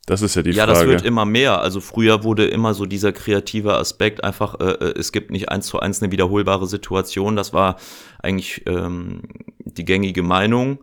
[0.07, 0.79] Das ist ja die ja, Frage.
[0.79, 1.61] das wird immer mehr.
[1.61, 5.67] Also früher wurde immer so dieser kreative Aspekt einfach, äh, äh, es gibt nicht eins
[5.67, 7.37] zu eins eine wiederholbare Situation.
[7.37, 7.77] Das war
[8.21, 9.23] eigentlich ähm,
[9.59, 10.79] die gängige Meinung.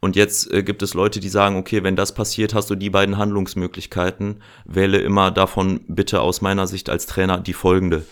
[0.00, 2.90] Und jetzt äh, gibt es Leute, die sagen, okay, wenn das passiert, hast du die
[2.90, 4.42] beiden Handlungsmöglichkeiten.
[4.64, 8.04] Wähle immer davon bitte aus meiner Sicht als Trainer die folgende.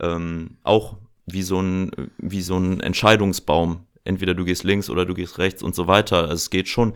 [0.00, 3.86] Ähm, auch wie so ein, wie so ein Entscheidungsbaum.
[4.04, 6.30] Entweder du gehst links oder du gehst rechts und so weiter.
[6.30, 6.94] Es geht schon.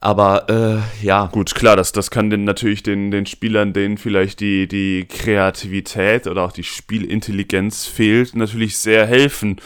[0.00, 4.40] Aber äh, ja, Gut, klar, das, das kann den, natürlich den, den Spielern, denen vielleicht
[4.40, 9.56] die, die Kreativität oder auch die Spielintelligenz fehlt, natürlich sehr helfen,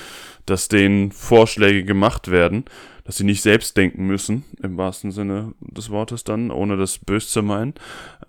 [0.46, 2.64] dass denen Vorschläge gemacht werden,
[3.04, 7.26] dass sie nicht selbst denken müssen, im wahrsten Sinne des Wortes dann, ohne das böse
[7.26, 7.74] zu meinen.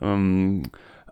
[0.02, 0.64] Ähm,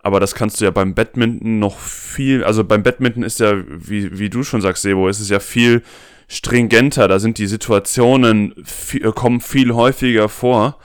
[0.01, 4.17] aber das kannst du ja beim Badminton noch viel, also beim Badminton ist ja, wie,
[4.17, 5.83] wie du schon sagst, Sebo, ist es ja viel
[6.29, 10.77] stringenter, da sind die Situationen, viel, kommen viel häufiger vor,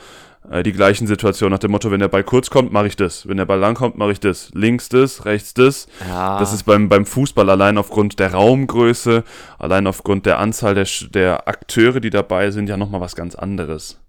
[0.50, 3.28] äh, die gleichen Situationen nach dem Motto, wenn der Ball kurz kommt, mache ich das,
[3.28, 5.87] wenn der Ball lang kommt, mache ich das, links das, rechts das.
[6.09, 9.22] ja Das ist beim, beim Fußball allein aufgrund der Raumgröße,
[9.59, 14.00] allein aufgrund der Anzahl der, der Akteure, die dabei sind, ja nochmal was ganz anderes.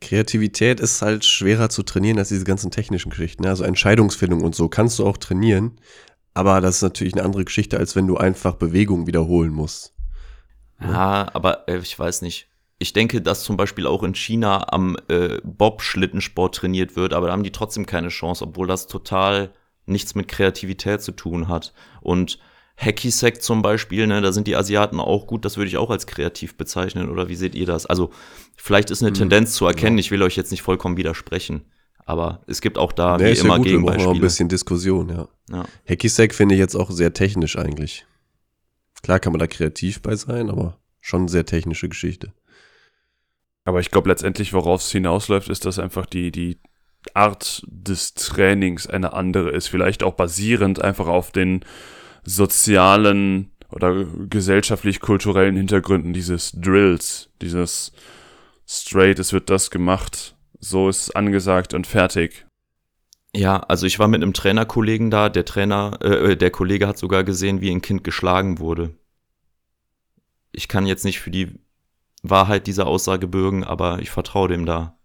[0.00, 3.42] Kreativität ist halt schwerer zu trainieren als diese ganzen technischen Geschichten.
[3.42, 3.48] ne?
[3.48, 5.72] Also Entscheidungsfindung und so kannst du auch trainieren.
[6.34, 9.95] Aber das ist natürlich eine andere Geschichte, als wenn du einfach Bewegungen wiederholen musst.
[10.80, 12.48] Ja, aber äh, ich weiß nicht.
[12.78, 17.32] Ich denke, dass zum Beispiel auch in China am äh, Bob-Schlittensport trainiert wird, aber da
[17.32, 19.50] haben die trotzdem keine Chance, obwohl das total
[19.86, 21.72] nichts mit Kreativität zu tun hat.
[22.02, 22.38] Und
[22.76, 25.88] Hacky Sack zum Beispiel, ne, da sind die Asiaten auch gut, das würde ich auch
[25.88, 27.86] als kreativ bezeichnen, oder wie seht ihr das?
[27.86, 28.10] Also,
[28.56, 31.62] vielleicht ist eine Hm, Tendenz zu erkennen, ich will euch jetzt nicht vollkommen widersprechen,
[32.04, 34.20] aber es gibt auch da Nee, wie immer ja gut, wir brauchen auch ein Gegenbeispiele.
[34.20, 35.28] bisschen Diskussion, ja.
[35.50, 35.64] Ja.
[35.88, 38.04] Hacky Sack finde ich jetzt auch sehr technisch eigentlich.
[39.02, 42.32] Klar kann man da kreativ bei sein, aber schon sehr technische Geschichte.
[43.64, 46.58] Aber ich glaube letztendlich, worauf es hinausläuft, ist, dass einfach die, die
[47.14, 49.68] Art des Trainings eine andere ist.
[49.68, 51.64] Vielleicht auch basierend einfach auf den
[52.24, 57.92] sozialen oder gesellschaftlich-kulturellen Hintergründen dieses Drills, dieses
[58.66, 62.45] straight, es wird das gemacht, so ist es angesagt und fertig.
[63.36, 66.96] Ja, also ich war mit einem Trainerkollegen da, der Trainer, äh, äh, der Kollege hat
[66.96, 68.94] sogar gesehen, wie ein Kind geschlagen wurde.
[70.52, 71.60] Ich kann jetzt nicht für die
[72.22, 74.98] Wahrheit dieser Aussage bürgen, aber ich vertraue dem da.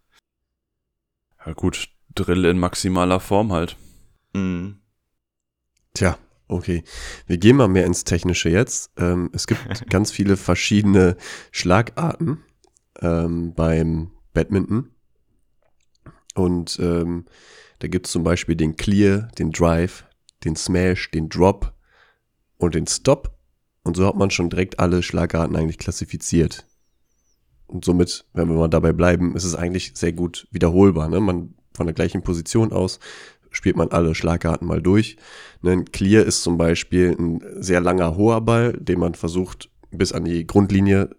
[1.45, 3.75] Ja gut, Drill in maximaler Form halt.
[4.33, 4.79] Mhm.
[5.93, 6.17] Tja,
[6.47, 6.85] okay.
[7.27, 8.91] Wir gehen mal mehr ins Technische jetzt.
[8.95, 11.17] Ähm, es gibt ganz viele verschiedene
[11.51, 12.41] Schlagarten
[13.01, 14.89] ähm, beim Badminton.
[16.33, 17.25] Und ähm,
[17.81, 20.05] da gibt es zum Beispiel den Clear, den Drive,
[20.43, 21.73] den Smash, den Drop
[22.57, 23.35] und den Stop.
[23.83, 26.67] Und so hat man schon direkt alle Schlagarten eigentlich klassifiziert.
[27.65, 31.09] Und somit, wenn wir mal dabei bleiben, ist es eigentlich sehr gut wiederholbar.
[31.09, 31.19] Ne?
[31.19, 32.99] Man von der gleichen Position aus
[33.49, 35.17] spielt man alle Schlagarten mal durch.
[35.63, 40.23] Ein Clear ist zum Beispiel ein sehr langer hoher Ball, den man versucht bis an
[40.23, 41.09] die Grundlinie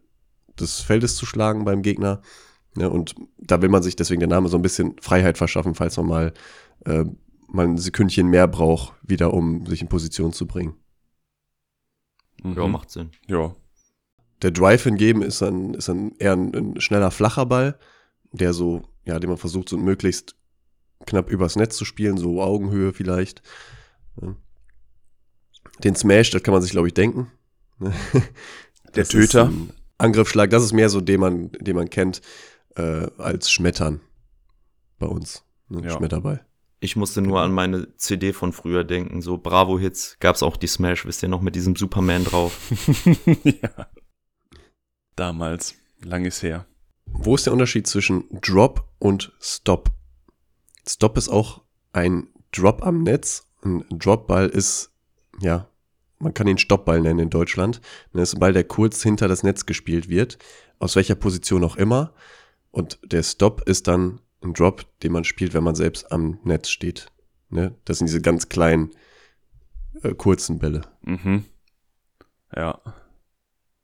[0.58, 2.22] des Feldes zu schlagen beim Gegner.
[2.74, 5.96] Ne, und da will man sich deswegen der Name so ein bisschen Freiheit verschaffen, falls
[5.98, 6.32] man mal,
[6.86, 7.04] äh,
[7.48, 10.74] mal ein Sekündchen mehr braucht, wieder um sich in Position zu bringen.
[12.42, 12.54] Mhm.
[12.54, 13.10] Ja, macht Sinn.
[13.28, 13.54] Ja.
[14.40, 17.78] Der Drive hingegen ist dann, ist dann eher ein, ein schneller, flacher Ball,
[18.32, 20.34] der so, ja, den man versucht, so möglichst
[21.06, 23.42] knapp übers Netz zu spielen, so Augenhöhe vielleicht.
[24.20, 24.34] Ja.
[25.84, 27.30] Den Smash, das kann man sich, glaube ich, denken.
[27.78, 27.92] Ne?
[28.94, 29.50] Der Das Töter.
[29.98, 32.22] Angriffsschlag, das ist mehr so, den man, den man kennt,
[32.76, 34.00] äh, als Schmettern
[34.98, 35.44] bei uns.
[35.68, 35.84] Ne?
[35.84, 35.96] Ja.
[35.96, 36.44] Schmetterball.
[36.80, 41.06] Ich musste nur an meine CD von früher denken, so Bravo-Hits, gab's auch die Smash,
[41.06, 42.58] wisst ihr noch, mit diesem Superman drauf.
[43.44, 43.86] ja.
[45.14, 45.76] Damals.
[46.02, 46.66] Lang ist her.
[47.06, 49.90] Wo ist der Unterschied zwischen Drop und Stop?
[50.88, 53.46] Stop ist auch ein Drop am Netz.
[53.64, 54.90] Ein Dropball ist,
[55.40, 55.68] ja,
[56.18, 57.80] man kann ihn Stoppball nennen in Deutschland.
[58.12, 60.38] Das ist ein Ball, der kurz hinter das Netz gespielt wird,
[60.78, 62.12] aus welcher Position auch immer.
[62.72, 66.68] Und der Stop ist dann ein Drop, den man spielt, wenn man selbst am Netz
[66.70, 67.06] steht.
[67.48, 67.74] Ne?
[67.84, 68.90] Das sind diese ganz kleinen,
[70.02, 70.80] äh, kurzen Bälle.
[71.02, 71.44] Mhm.
[72.56, 72.80] Ja.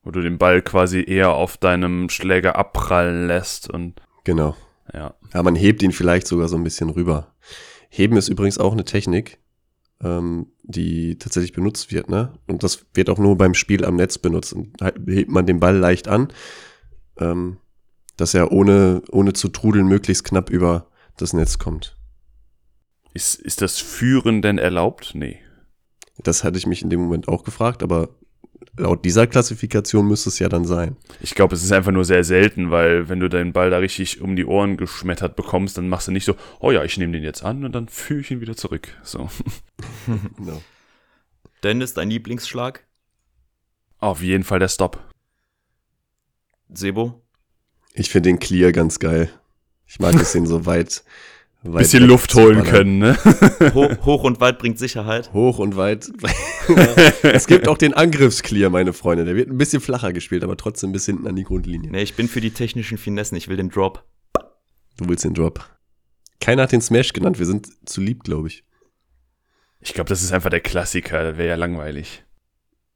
[0.03, 4.57] Wo du den Ball quasi eher auf deinem Schläger abprallen lässt und Genau.
[4.93, 5.15] ja.
[5.33, 7.35] Ja, man hebt ihn vielleicht sogar so ein bisschen rüber.
[7.91, 9.39] Heben ist übrigens auch eine Technik,
[10.03, 12.39] ähm, die tatsächlich benutzt wird, ne?
[12.47, 14.53] Und das wird auch nur beim Spiel am Netz benutzt.
[14.53, 16.29] Und halt hebt man den Ball leicht an,
[17.19, 17.59] ähm,
[18.19, 21.97] dass er ohne, ohne zu trudeln möglichst knapp über das Netz kommt.
[23.15, 25.13] Ist, ist das Führen denn erlaubt?
[25.15, 25.39] Nee.
[26.19, 28.11] Das hatte ich mich in dem Moment auch gefragt, aber
[28.77, 30.97] laut dieser Klassifikation müsste es ja dann sein.
[31.21, 34.21] Ich glaube, es ist einfach nur sehr selten, weil wenn du deinen Ball da richtig
[34.21, 37.23] um die Ohren geschmettert bekommst, dann machst du nicht so, oh ja, ich nehme den
[37.23, 38.89] jetzt an und dann führe ich ihn wieder zurück.
[39.03, 39.29] So.
[40.37, 40.61] Genau.
[41.63, 42.85] Dennis, dein Lieblingsschlag?
[43.99, 45.03] Auf jeden Fall der Stop.
[46.69, 47.25] Sebo?
[47.95, 49.31] Ich finde den Clear ganz geil.
[49.87, 51.03] Ich mag es, den so weit,
[51.63, 53.17] weit Bisschen Luft holen können, ne?
[53.75, 55.33] Ho hoch und weit bringt Sicherheit.
[55.33, 56.11] Hoch und weit.
[57.23, 59.25] es gibt auch den Angriffsclear, meine Freunde.
[59.25, 61.91] Der wird ein bisschen flacher gespielt, aber trotzdem bis hinten an die Grundlinie.
[61.91, 64.05] Nee, ich bin für die technischen Finessen, ich will den Drop.
[64.97, 65.65] Du willst den Drop.
[66.41, 67.39] Keiner hat den Smash genannt.
[67.39, 68.65] Wir sind zu lieb, glaube ich.
[69.81, 72.25] Ich glaube, das ist einfach der Klassiker, das wäre ja langweilig.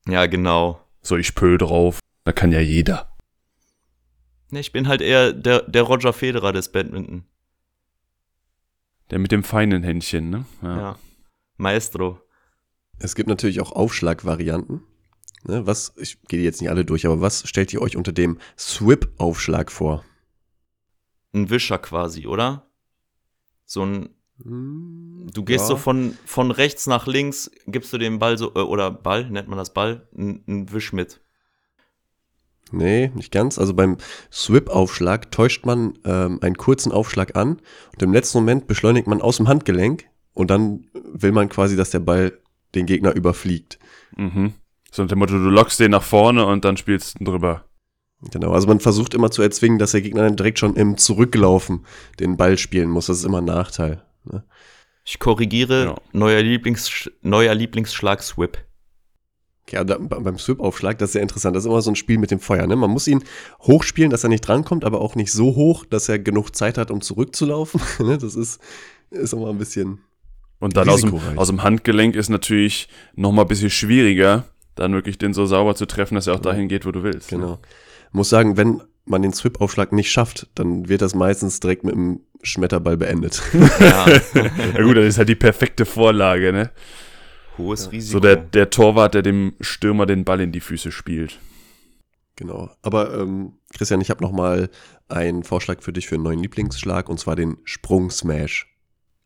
[0.09, 0.81] Ja, genau.
[1.01, 2.01] So, ich pöl drauf.
[2.25, 3.12] Da kann ja jeder.
[4.53, 7.25] Nee, ich bin halt eher der, der Roger Federer des Badminton.
[9.11, 10.45] Der mit dem feinen Händchen, ne?
[10.63, 10.99] Ja.
[11.57, 12.21] Maestro.
[12.99, 14.83] Es gibt natürlich auch Aufschlagvarianten.
[15.45, 18.13] Ne, was, ich gehe die jetzt nicht alle durch, aber was stellt ihr euch unter
[18.13, 20.05] dem Swip-Aufschlag vor?
[21.33, 22.67] Ein Wischer quasi, oder?
[23.65, 25.69] So ein, du gehst Ja.
[25.69, 29.49] so von, von rechts nach links, gibst du dem Ball so, äh, oder Ball, nennt
[29.49, 31.22] man das Ball, einen Wisch mit.
[32.73, 33.59] Nee, nicht ganz.
[33.59, 33.99] Also beim
[34.33, 37.59] Swip-Aufschlag täuscht man ähm, einen kurzen Aufschlag an
[37.93, 40.05] und im letzten Moment beschleunigt man aus dem Handgelenk
[40.35, 42.33] und dann will man quasi, dass der Ball
[42.75, 43.79] den Gegner überfliegt.
[44.17, 44.55] Mhm.
[44.91, 47.65] So nach dem Motto, du lockst den nach vorne und dann spielst du drüber.
[48.31, 51.85] Genau, also man versucht immer zu erzwingen, dass der Gegner dann direkt schon im Zurücklaufen
[52.21, 53.07] den Ball spielen muss.
[53.07, 54.03] Das ist immer ein Nachteil.
[54.25, 54.45] Ne?
[55.05, 55.95] Ich korrigiere, Ja.
[56.13, 58.59] neuer, Lieblings, neuer Lieblingsschlag Swip.
[59.71, 61.57] Ja, da, beim Swip-Aufschlag, das ist sehr interessant.
[61.57, 62.67] Das ist immer so ein Spiel mit dem Feuer.
[62.67, 62.77] Ne?
[62.77, 63.23] Man muss ihn
[63.61, 66.91] hochspielen, dass er nicht drankommt, aber auch nicht so hoch, dass er genug Zeit hat,
[66.91, 67.81] um zurückzulaufen.
[68.03, 68.19] Ne?
[68.19, 68.61] das ist,
[69.11, 70.01] ist immer ein bisschen.
[70.59, 74.45] Und dann aus dem, aus dem Handgelenk ist natürlich noch mal ein bisschen schwieriger,
[74.75, 77.33] dann wirklich den so sauber zu treffen, dass er auch dahin geht, wo du willst.
[77.33, 77.39] ne?
[77.39, 77.59] Genau.
[78.13, 82.21] Muss sagen, wenn man den Swip-Aufschlag nicht schafft, dann wird das meistens direkt mit einem
[82.43, 83.43] Schmetterball beendet.
[83.81, 84.07] Ja,
[84.75, 86.71] Ja gut, das ist halt die perfekte Vorlage, ne?
[87.63, 88.13] Hohes Risiko.
[88.13, 91.39] So der, der Torwart, der dem Stürmer den Ball in die Füße spielt.
[92.37, 92.71] genau.
[92.83, 94.69] Aber ähm, Christian, ich habe noch mal
[95.09, 98.67] einen Vorschlag für dich für einen neuen Lieblingsschlag und zwar den Sprung-Smash.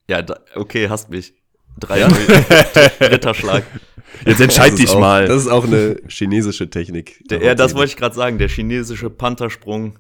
[0.09, 1.35] ja, da, okay, hast mich.
[1.79, 2.09] Drei Ja?
[2.09, 3.65] dritter Schlag.
[4.25, 5.27] Jetzt entscheid Das ist dich auch, mal.
[5.27, 7.23] Das ist auch eine chinesische Technik.
[7.29, 8.39] Der, ja, das wollte ich gerade sagen.
[8.39, 9.99] Der chinesische Panthersprung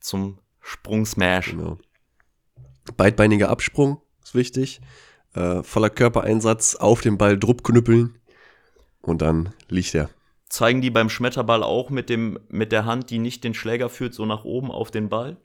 [0.00, 1.50] zum Sprung-Smash.
[1.50, 1.78] Genau.
[2.96, 4.80] Beidbeiniger Absprung ist wichtig.
[5.38, 8.18] Äh, voller Körpereinsatz auf den Ball Druck knüppeln
[9.02, 10.10] und dann liegt er.
[10.48, 14.14] Zeigen die beim Schmetterball auch mit, dem, mit der Hand, die nicht den Schläger führt,
[14.14, 15.36] so nach oben auf den Ball?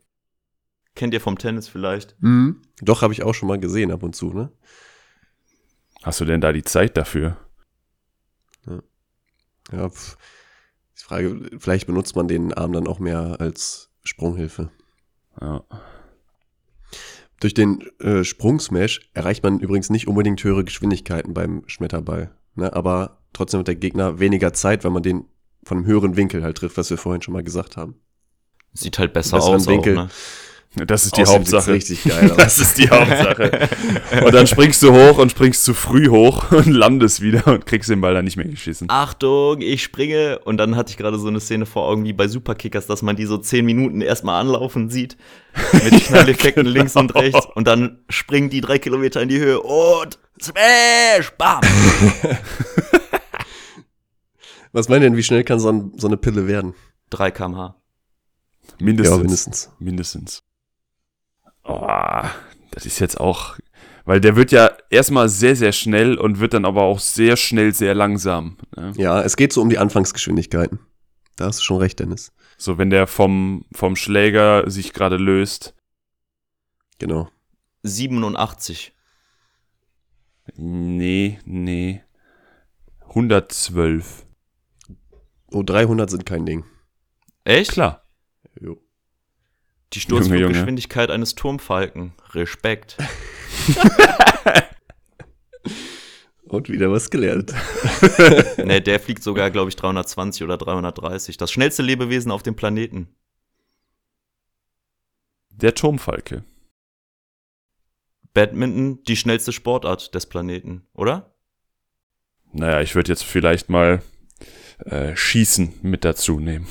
[0.95, 2.15] Kennt ihr vom Tennis vielleicht?
[2.81, 4.51] Doch, habe ich auch schon mal gesehen ab und zu, ne?
[6.01, 7.37] Hast du denn da die Zeit dafür?
[9.71, 10.17] Ja, pf.
[10.97, 14.71] die Frage, vielleicht benutzt man den Arm dann auch mehr als Sprunghilfe.
[15.39, 15.63] Ja.
[17.43, 22.31] Durch den äh, Sprungsmash erreicht man übrigens nicht unbedingt höhere Geschwindigkeiten beim Schmetterball.
[22.55, 22.71] Ne?
[22.71, 25.25] Aber trotzdem hat der Gegner weniger Zeit, weil man den
[25.65, 27.95] von einem höheren Winkel halt trifft, was wir vorhin schon mal gesagt haben.
[28.71, 29.67] Sieht halt besser aus.
[29.67, 29.97] Winkel.
[29.97, 30.09] Auch, ne?
[30.75, 31.73] Das ist die Außerdem Hauptsache.
[31.73, 32.37] richtig geil aus.
[32.43, 33.69] Das ist die Hauptsache.
[34.25, 37.89] Und dann springst du hoch und springst zu früh hoch und landest wieder und kriegst
[37.91, 38.87] den Ball dann nicht mehr geschissen.
[38.89, 40.39] Achtung, ich springe.
[40.39, 43.15] Und dann hatte ich gerade so eine Szene vor Augen wie bei Superkickers, dass man
[43.15, 45.15] die so zehn Minuten erstmal anlaufen sieht.
[45.73, 46.77] Mit Knalleffekten genau.
[46.77, 47.47] links und rechts.
[47.53, 51.31] Und dann springen die drei Kilometer in die Höhe und Smash!
[51.37, 51.61] Bam!
[54.71, 56.73] Was meint ihr denn, wie schnell kann so, ein, so eine Pille werden?
[57.11, 57.75] 3 kmh.
[58.79, 59.11] Mindestens.
[59.11, 59.71] Ja, mindestens.
[59.77, 60.43] Mindestens.
[61.63, 62.23] Oh,
[62.71, 63.57] das ist jetzt auch,
[64.05, 67.73] weil der wird ja erstmal sehr, sehr schnell und wird dann aber auch sehr schnell
[67.73, 68.57] sehr langsam.
[68.75, 68.93] Ne?
[68.97, 70.79] Ja, es geht so um die Anfangsgeschwindigkeiten.
[71.35, 72.31] Da hast du schon recht, Dennis.
[72.57, 75.73] So, wenn der vom, vom Schläger sich gerade löst.
[76.99, 77.29] Genau.
[77.83, 78.93] 87.
[80.55, 82.03] Nee, nee.
[83.09, 84.25] 112.
[85.51, 86.65] Oh, 300 sind kein Ding.
[87.43, 87.71] Echt?
[87.71, 88.03] Klar.
[88.59, 88.82] Jo.
[89.93, 92.13] Die Sturzfluggeschwindigkeit eines Turmfalken.
[92.31, 92.97] Respekt.
[96.43, 97.53] Und wieder was gelernt.
[98.57, 101.37] ne, der fliegt sogar, glaube ich, 320 oder 330.
[101.37, 103.07] Das schnellste Lebewesen auf dem Planeten.
[105.49, 106.43] Der Turmfalke.
[108.33, 111.35] Badminton, die schnellste Sportart des Planeten, oder?
[112.51, 114.01] Naja, ich würde jetzt vielleicht mal
[114.85, 116.67] äh, Schießen mit dazu nehmen.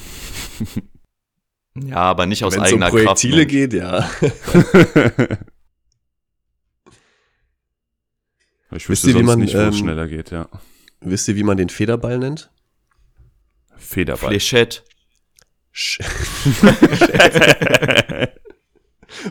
[1.75, 3.51] Ja, aber nicht aus Wenn es um eigener Projektile Kraft.
[3.51, 4.11] Geht, ja.
[8.73, 10.49] ich Wisst wüsste ihr, wie sonst man, nicht, wo es ähm, schneller geht, ja.
[11.01, 12.51] Wisst ihr, wie man den Federball nennt?
[13.77, 14.31] Federball.
[14.31, 14.83] Fléchette.
[15.75, 16.01] Sch-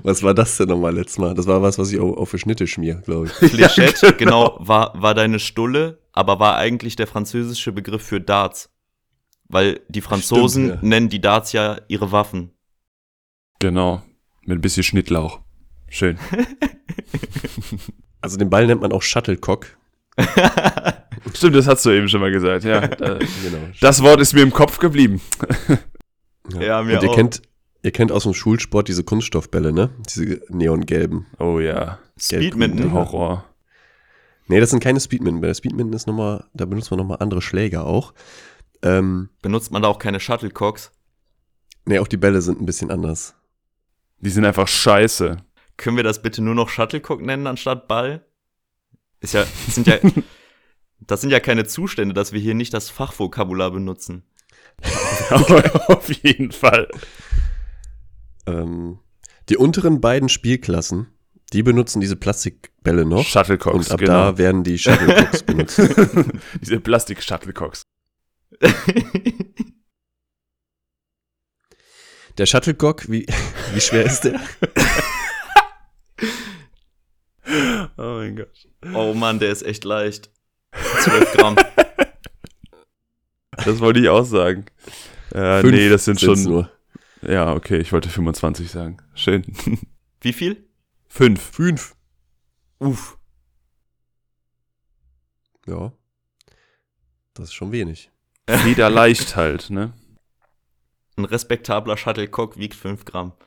[0.03, 1.35] was war das denn nochmal letztes Mal?
[1.35, 3.31] Das war was, was ich auf, auf für Schnitte schmier, glaube ich.
[3.33, 8.70] Fléchette, genau, war, war deine Stulle, aber war eigentlich der französische Begriff für Darts.
[9.51, 10.89] Weil die Franzosen Stimmt, ja.
[10.89, 12.51] nennen die Darts ja ihre Waffen.
[13.59, 14.01] Genau.
[14.45, 15.39] Mit ein bisschen Schnittlauch.
[15.89, 16.17] Schön.
[18.21, 19.67] Also den Ball nennt man auch Shuttlecock.
[21.33, 22.79] Stimmt, das hast du eben schon mal gesagt, ja.
[22.83, 23.57] Äh, Genau.
[23.81, 25.21] Das Wort ist mir im Kopf geblieben.
[26.59, 27.15] Ja, mir Und ihr auch.
[27.15, 27.41] kennt,
[27.83, 29.89] ihr kennt aus dem Schulsport diese Kunststoffbälle, ne?
[30.09, 31.25] Diese neongelben.
[31.39, 31.99] Oh ja.
[32.19, 32.93] Speedminton.
[32.93, 33.45] Horror.
[34.47, 35.41] Nee, das sind keine Speedminton.
[35.41, 38.13] Bei der Speedminton ist nochmal, da benutzt man nochmal andere Schläger auch.
[38.83, 40.91] Ähm, Benutzt man da auch keine Shuttlecocks?
[41.85, 43.35] nee, auch die Bälle sind ein bisschen anders.
[44.19, 45.37] Die sind einfach scheiße.
[45.77, 48.25] Können wir das bitte nur noch Shuttlecock nennen anstatt Ball?
[49.19, 49.97] Ist ja, das sind ja,
[50.99, 54.23] das sind ja keine Zustände, dass wir hier nicht das Fachvokabular benutzen.
[55.29, 56.87] Auf jeden Fall.
[58.45, 58.99] Ähm,
[59.49, 61.07] die unteren beiden Spielklassen,
[61.53, 63.25] die benutzen diese Plastikbälle noch.
[63.25, 64.13] Shuttlecocks, und ab genau.
[64.13, 65.81] da werden die Shuttlecocks benutzt.
[66.61, 67.83] Diese Plastik-Shuttlecocks.
[72.37, 73.25] Der Shuttlecock, wie,
[73.73, 74.39] wie schwer ist der?
[77.97, 78.67] Oh mein Gott.
[78.93, 80.31] Oh Mann, der ist echt leicht.
[81.01, 81.55] 12 Gramm.
[83.65, 84.65] Das wollte ich auch sagen.
[85.31, 86.41] Äh, Fünf nee, das sind schon.
[86.43, 86.71] nur.
[87.21, 88.97] Ja, okay, ich wollte 25 sagen.
[89.13, 89.43] Schön.
[90.21, 90.67] Wie viel?
[91.07, 91.41] Fünf.
[91.41, 91.95] Fünf.
[92.79, 93.17] Uff.
[95.67, 95.91] Ja.
[97.33, 98.10] Das ist schon wenig.
[98.65, 99.93] Wieder leicht halt, ne?
[101.17, 103.33] Ein respektabler Shuttlecock wiegt 5 Gramm.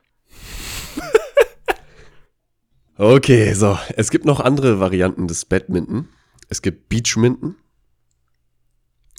[2.97, 3.77] Okay, so.
[3.97, 6.09] Es gibt noch andere Varianten des Badminton.
[6.49, 7.57] Es gibt Beachminton.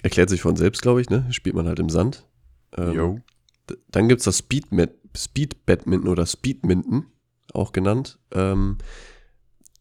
[0.01, 1.27] Erklärt sich von selbst, glaube ich, ne?
[1.31, 2.25] Spielt man halt im Sand.
[2.77, 3.23] Ähm,
[3.69, 4.67] d- Dann gibt es das Speed,
[5.17, 7.07] Speed Badminton oder Speedminton,
[7.53, 8.17] auch genannt.
[8.31, 8.77] Ähm,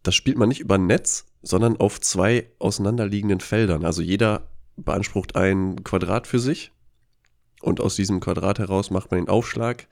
[0.02, 3.84] das spielt man nicht über ein Netz, sondern auf zwei auseinanderliegenden Feldern.
[3.84, 6.72] Also jeder beansprucht ein Quadrat für sich.
[7.60, 9.86] Und aus diesem Quadrat heraus macht man den Aufschlag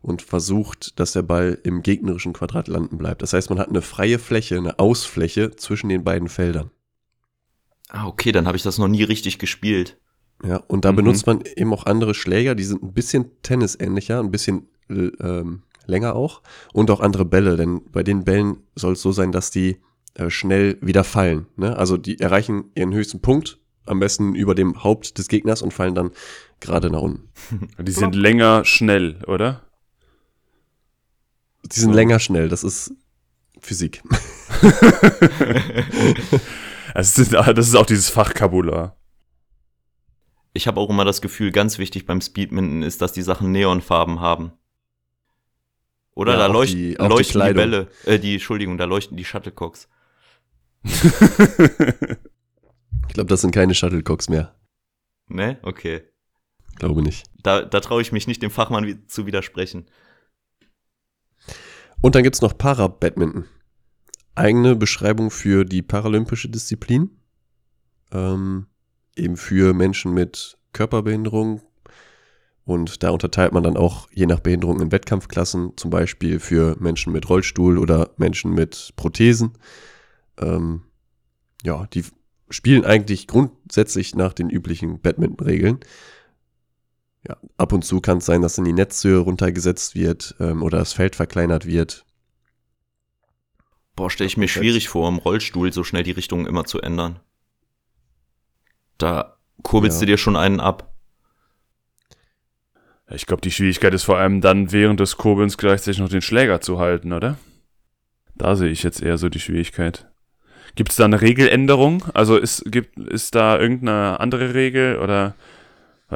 [0.00, 3.22] und versucht, dass der Ball im gegnerischen Quadrat landen bleibt.
[3.22, 6.70] Das heißt, man hat eine freie Fläche, eine Ausfläche zwischen den beiden Feldern.
[7.88, 9.98] Ah, okay, dann habe ich das noch nie richtig gespielt.
[10.44, 10.96] Ja, und da Mhm.
[10.96, 16.14] benutzt man eben auch andere Schläger, die sind ein bisschen tennisähnlicher, ein bisschen ähm, länger
[16.16, 16.42] auch
[16.72, 19.80] und auch andere Bälle, denn bei den Bällen soll es so sein, dass die
[20.14, 21.46] äh, schnell wieder fallen.
[21.56, 21.76] Ne?
[21.76, 25.94] Also die erreichen ihren höchsten Punkt, am besten über dem Haupt des Gegners und fallen
[25.94, 26.10] dann
[26.60, 27.28] gerade nach unten.
[27.82, 29.62] Die sind länger schnell, oder?
[31.64, 32.92] Die sind länger schnell, das ist
[33.60, 34.02] Physik.
[36.92, 38.96] Das ist, das ist auch dieses Fachkabular.
[40.52, 44.18] Ich habe auch immer das Gefühl, ganz wichtig beim Speedminton ist, dass die Sachen Neonfarben
[44.20, 44.50] haben.
[46.16, 47.54] Oder Ja, da auch leuchten, die- die leuchten die, Kleidung.
[47.56, 49.88] Bälle, äh, die, Entschuldigung, da leuchten die Shuttlecocks.
[53.10, 54.54] Ich glaube, das sind keine Shuttlecocks mehr.
[55.26, 55.58] Ne?
[55.62, 56.02] Okay.
[56.76, 57.26] Glaube nicht.
[57.42, 59.86] Da, da traue ich mich nicht, dem Fachmann wi- zu widersprechen.
[62.00, 63.46] Und dann gibt's noch Para-Badminton.
[64.36, 67.10] Eigene Beschreibung für die paralympische Disziplin.
[68.12, 68.68] Ähm,
[69.16, 71.62] eben für Menschen mit Körperbehinderung.
[72.62, 77.12] Und da unterteilt man dann auch je nach Behinderung in Wettkampfklassen, zum Beispiel für Menschen
[77.12, 79.58] mit Rollstuhl oder Menschen mit Prothesen.
[80.38, 80.84] Ähm,
[81.64, 82.04] ja, die
[82.50, 85.80] spielen eigentlich grundsätzlich nach den üblichen Badminton-Regeln.
[87.28, 90.78] Ja, ab und zu kann es sein, dass dann die Netzhöhe runtergesetzt wird ähm, oder
[90.78, 92.04] das Feld verkleinert wird.
[93.94, 97.20] Boah, stelle ich mir schwierig vor, im Rollstuhl so schnell die Richtung immer zu ändern.
[98.96, 100.00] Da kurbelst Ja.
[100.00, 100.94] du dir schon einen ab.
[103.10, 106.60] Ich glaube, die Schwierigkeit ist vor allem dann während des Kurbelns gleichzeitig noch den Schläger
[106.60, 107.38] zu halten, oder?
[108.36, 110.09] Da sehe ich jetzt eher so die Schwierigkeit.
[110.74, 112.04] Gibt es da eine Regeländerung?
[112.14, 115.34] Also ist, gibt, ist da irgendeine andere Regel oder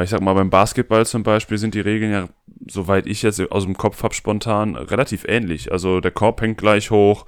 [0.02, 2.28] ich sag mal, beim Basketball zum Beispiel sind die Regeln ja,
[2.68, 5.70] soweit ich jetzt aus dem Kopf habe, spontan relativ ähnlich.
[5.70, 7.26] Also der Korb hängt gleich hoch.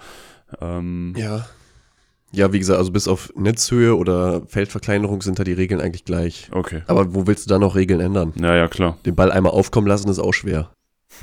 [0.61, 1.47] Ähm, Ja.
[2.33, 6.49] Ja, wie gesagt, also bis auf Netzhöhe oder Feldverkleinerung sind da die Regeln eigentlich gleich.
[6.51, 6.83] Okay.
[6.89, 8.33] Aber wo willst du da noch Regeln ändern?
[8.37, 8.99] Ja, ja, klar.
[9.07, 10.70] Den Ball einmal aufkommen lassen ist auch schwer.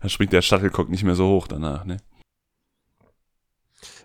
[0.00, 1.98] da springt der Shuttlecock nicht mehr so hoch danach, ne?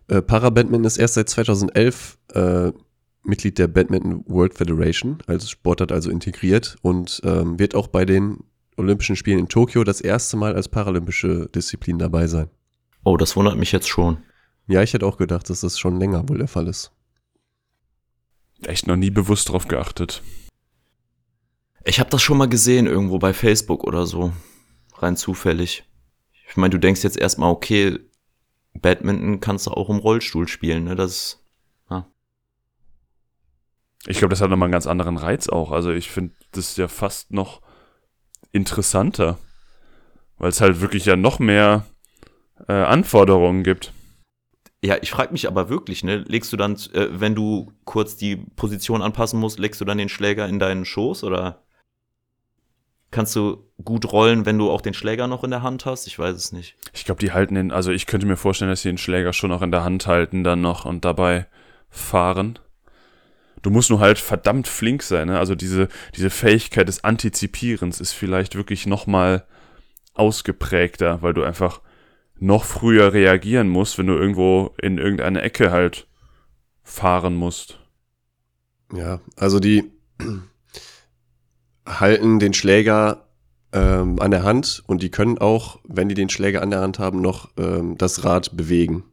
[0.09, 2.71] Äh, Para-Badminton ist erst seit 2011 äh,
[3.23, 8.43] Mitglied der Badminton World Federation, als Sportart also integriert und ähm, wird auch bei den
[8.75, 12.49] Olympischen Spielen in Tokio das erste Mal als paralympische Disziplin dabei sein.
[13.03, 14.17] Oh, das wundert mich jetzt schon.
[14.67, 16.91] Ja, ich hätte auch gedacht, dass das schon länger wohl der Fall ist.
[18.63, 20.23] Echt noch nie bewusst drauf geachtet.
[21.85, 24.33] Ich habe das schon mal gesehen irgendwo bei Facebook oder so.
[24.95, 25.83] Rein zufällig.
[26.49, 27.99] Ich meine, du denkst jetzt erstmal, okay,
[28.73, 30.95] Badminton kannst du auch im Rollstuhl spielen, ne?
[30.95, 31.39] Das ist
[34.07, 35.71] Ich glaube, das hat nochmal einen ganz anderen Reiz auch.
[35.71, 37.61] Also ich finde das ja fast noch
[38.51, 39.37] interessanter,
[40.37, 41.85] weil es halt wirklich ja noch mehr
[42.67, 43.93] äh, Anforderungen gibt.
[44.81, 46.23] Ja, ich frage mich aber wirklich, ne?
[46.27, 50.07] Legst du dann, äh, wenn du kurz die Position anpassen musst, legst du dann den
[50.07, 51.65] Schläger in deinen Schoß oder
[53.11, 56.07] kannst du gut rollen, wenn du auch den Schläger noch in der Hand hast?
[56.07, 56.75] Ich weiß es nicht.
[56.93, 59.51] Ich glaube, die halten den, also ich könnte mir vorstellen, dass sie den Schläger schon
[59.51, 61.47] auch in der Hand halten dann noch und dabei
[61.89, 62.59] fahren.
[63.61, 65.37] Du musst nur halt verdammt flink sein, ne?
[65.37, 69.45] Also diese, diese Fähigkeit des Antizipierens ist vielleicht wirklich nochmal
[70.13, 71.81] ausgeprägter, weil du einfach
[72.37, 76.07] noch früher reagieren musst, wenn du irgendwo in irgendeine Ecke halt
[76.83, 77.79] fahren musst.
[78.93, 79.91] Ja, also die
[81.89, 83.25] halten den Schläger
[83.73, 86.99] ähm, an der Hand und die können auch, wenn die den Schläger an der Hand
[86.99, 89.03] haben, noch ähm, das Rad bewegen.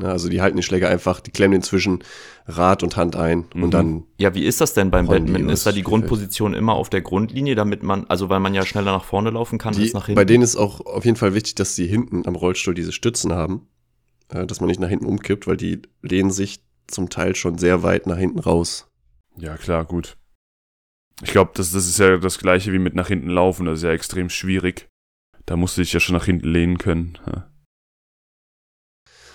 [0.00, 2.02] Ja, also die halten den Schläger einfach, die klemmen den zwischen
[2.46, 3.62] Rad und Hand ein Mhm.
[3.62, 5.48] und dann, Ja, wie ist das denn beim Badminton?
[5.48, 5.82] Ist da die.
[5.84, 9.56] Grundposition immer auf der Grundlinie, damit man, also weil man ja schneller nach vorne laufen
[9.58, 10.16] kann die, als nach hinten?
[10.16, 13.32] bei denen ist auch auf jeden Fall wichtig, dass die hinten am Rollstuhl diese Stützen
[13.32, 13.68] haben,
[14.30, 17.82] äh, dass man nicht nach hinten umkippt, weil die lehnen sich zum Teil schon sehr
[17.84, 18.88] weit nach hinten raus.
[19.38, 20.16] Ja, klar, gut.
[21.22, 23.66] Ich glaube, das, das ist ja das gleiche wie mit nach hinten laufen.
[23.66, 24.88] Das ist ja extrem schwierig.
[25.46, 27.18] Da musst du dich ja schon nach hinten lehnen können.
[27.26, 27.50] Ja.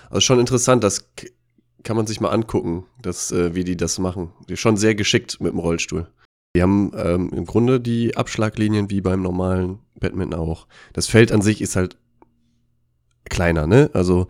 [0.09, 1.29] Also schon interessant, dass k-
[1.83, 4.33] kann man sich mal angucken, dass, äh, wie die das machen.
[4.49, 6.07] Die schon sehr geschickt mit dem Rollstuhl.
[6.55, 10.67] Die haben ähm, im Grunde die Abschlaglinien wie beim normalen Badminton auch.
[10.93, 11.97] Das Feld an sich ist halt
[13.29, 13.91] kleiner, ne?
[13.93, 14.27] Also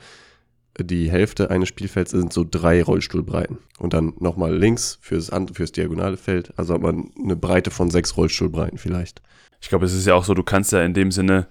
[0.78, 3.57] die Hälfte eines Spielfelds sind so drei Rollstuhlbreiten.
[3.78, 6.53] Und dann nochmal links fürs, fürs diagonale Feld.
[6.57, 9.22] Also hat man eine Breite von sechs Rollstuhlbreiten vielleicht.
[9.61, 11.47] Ich glaube, es ist ja auch so, du kannst ja in dem Sinne,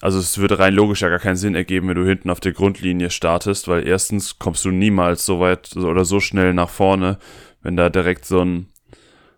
[0.00, 2.52] also es würde rein logisch ja gar keinen Sinn ergeben, wenn du hinten auf der
[2.52, 7.18] Grundlinie startest, weil erstens kommst du niemals so weit oder so schnell nach vorne,
[7.62, 8.68] wenn da direkt so ein,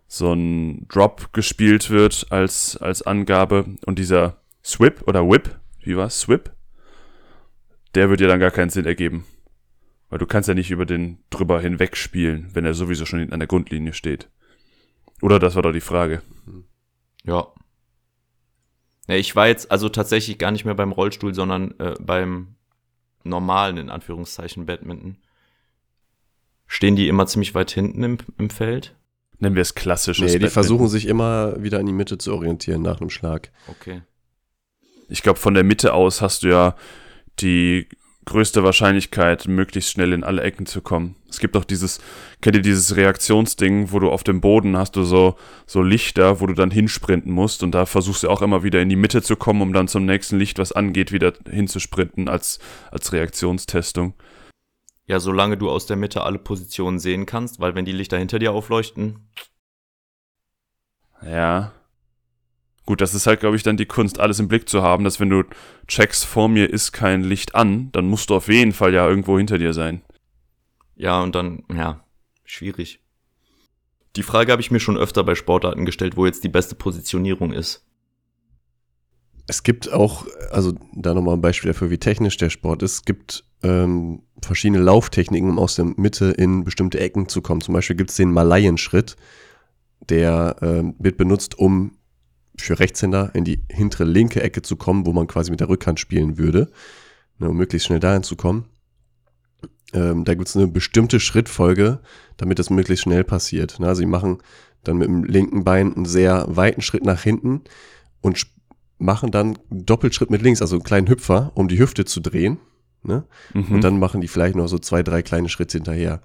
[0.07, 6.21] so ein Drop gespielt wird als, als Angabe und dieser Swip oder Whip, wie war's?
[6.21, 6.54] Swip?
[7.95, 9.25] Der wird ja dann gar keinen Sinn ergeben.
[10.09, 13.39] Weil du kannst ja nicht über den drüber hinweg spielen, wenn er sowieso schon an
[13.39, 14.29] der Grundlinie steht.
[15.21, 16.21] Oder das war doch die Frage.
[17.23, 17.47] Ja.
[19.07, 22.55] Ja, ich war jetzt also tatsächlich gar nicht mehr beim Rollstuhl, sondern äh, beim
[23.23, 25.17] normalen, in Anführungszeichen, Badminton.
[26.67, 28.95] Stehen die immer ziemlich weit hinten im, im Feld?
[29.39, 30.53] Nennen wir es klassisches Nee, die Badminton.
[30.53, 33.51] versuchen sich immer wieder in die Mitte zu orientieren nach einem Schlag.
[33.67, 34.01] Okay.
[35.07, 36.75] Ich glaube, von der Mitte aus hast du ja
[37.39, 37.87] die
[38.25, 41.15] größte Wahrscheinlichkeit, möglichst schnell in alle Ecken zu kommen.
[41.29, 41.99] Es gibt auch dieses,
[42.41, 45.35] kennt ihr dieses Reaktionsding, wo du auf dem Boden hast du so,
[45.67, 48.89] so Lichter, wo du dann hinsprinten musst und da versuchst du auch immer wieder in
[48.89, 52.59] die Mitte zu kommen, um dann zum nächsten Licht, was angeht, wieder hinzusprinten als,
[52.89, 54.15] als Reaktionstestung.
[55.05, 58.39] Ja, solange du aus der Mitte alle Positionen sehen kannst, weil wenn die Lichter hinter
[58.39, 59.29] dir aufleuchten,
[61.21, 61.71] Ja.
[62.85, 65.19] Gut, das ist halt, glaube ich, dann die Kunst, alles im Blick zu haben, dass
[65.19, 65.43] wenn du
[65.87, 69.37] checkst, vor mir ist kein Licht an, dann musst du auf jeden Fall ja irgendwo
[69.37, 70.01] hinter dir sein.
[70.95, 72.05] ja, und dann, ja,
[72.43, 72.99] schwierig.
[74.15, 77.51] Die Frage habe ich mir schon öfter bei Sportarten gestellt, wo jetzt die beste Positionierung
[77.51, 77.85] ist.
[79.47, 82.93] Es gibt auch, also da nochmal ein Beispiel dafür, wie technisch der Sport ist.
[82.93, 87.61] Es gibt ähm, verschiedene Lauftechniken, um aus der Mitte in bestimmte Ecken zu kommen.
[87.61, 89.17] Zum Beispiel gibt es den Malayenschritt,
[90.09, 91.97] der ähm, wird benutzt, um
[92.57, 95.99] für Rechtshänder in die hintere linke Ecke zu kommen, wo man quasi mit der Rückhand
[95.99, 96.69] spielen würde,
[97.39, 98.65] ne, um möglichst schnell dahin zu kommen.
[99.93, 101.99] Ähm, da gibt es eine bestimmte Schrittfolge,
[102.37, 103.79] damit das möglichst schnell passiert.
[103.79, 103.87] Ne?
[103.87, 104.39] Also sie machen
[104.83, 107.61] dann mit dem linken Bein einen sehr weiten Schritt nach hinten
[108.21, 108.45] und
[108.97, 112.59] machen dann einen Doppelschritt mit links, also einen kleinen Hüpfer, um die Hüfte zu drehen.
[113.03, 113.25] Ne?
[113.53, 113.75] Mhm.
[113.75, 116.21] Und dann machen die vielleicht noch so zwei, drei kleine Schritte hinterher.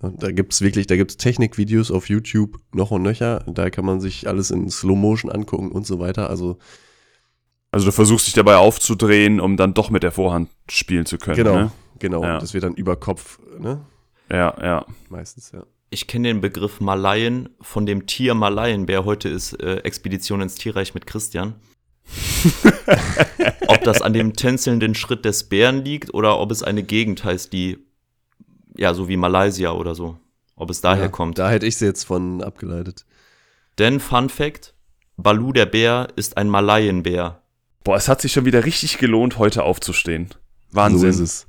[0.00, 3.44] Da gibt's wirklich, da gibt's Technikvideos auf YouTube noch und nöcher.
[3.46, 6.28] Da kann man sich alles in Slow Motion angucken und so weiter.
[6.30, 6.58] Also
[7.70, 11.36] Also du versuchst dich dabei aufzudrehen, um dann doch mit der Vorhand spielen zu können.
[11.36, 11.72] genau, Ne?
[11.98, 12.22] genau.
[12.22, 12.38] Ja.
[12.38, 13.80] Das wird dann über Kopf, ne?
[14.30, 14.86] Ja, ja.
[15.08, 15.64] Meistens, ja.
[15.90, 19.04] Ich kenne den Begriff Malayen von dem Tier Malayenbär.
[19.04, 21.54] Heute ist äh, Expedition ins Tierreich mit Christian.
[23.68, 27.52] ob das an dem tänzelnden Schritt des Bären liegt oder ob es eine Gegend heißt,
[27.52, 27.78] die,
[28.76, 30.18] ja, so wie Malaysia oder so.
[30.56, 31.38] Ob es daher ja, kommt.
[31.38, 33.04] Da hätte ich sie jetzt von abgeleitet.
[33.78, 34.74] Denn Fun Fact:
[35.16, 37.42] Balu der Bär ist ein Malayenbär.
[37.82, 40.30] Boah, es hat sich schon wieder richtig gelohnt, heute aufzustehen.
[40.70, 41.00] Wahnsinn.
[41.00, 41.46] So ist es.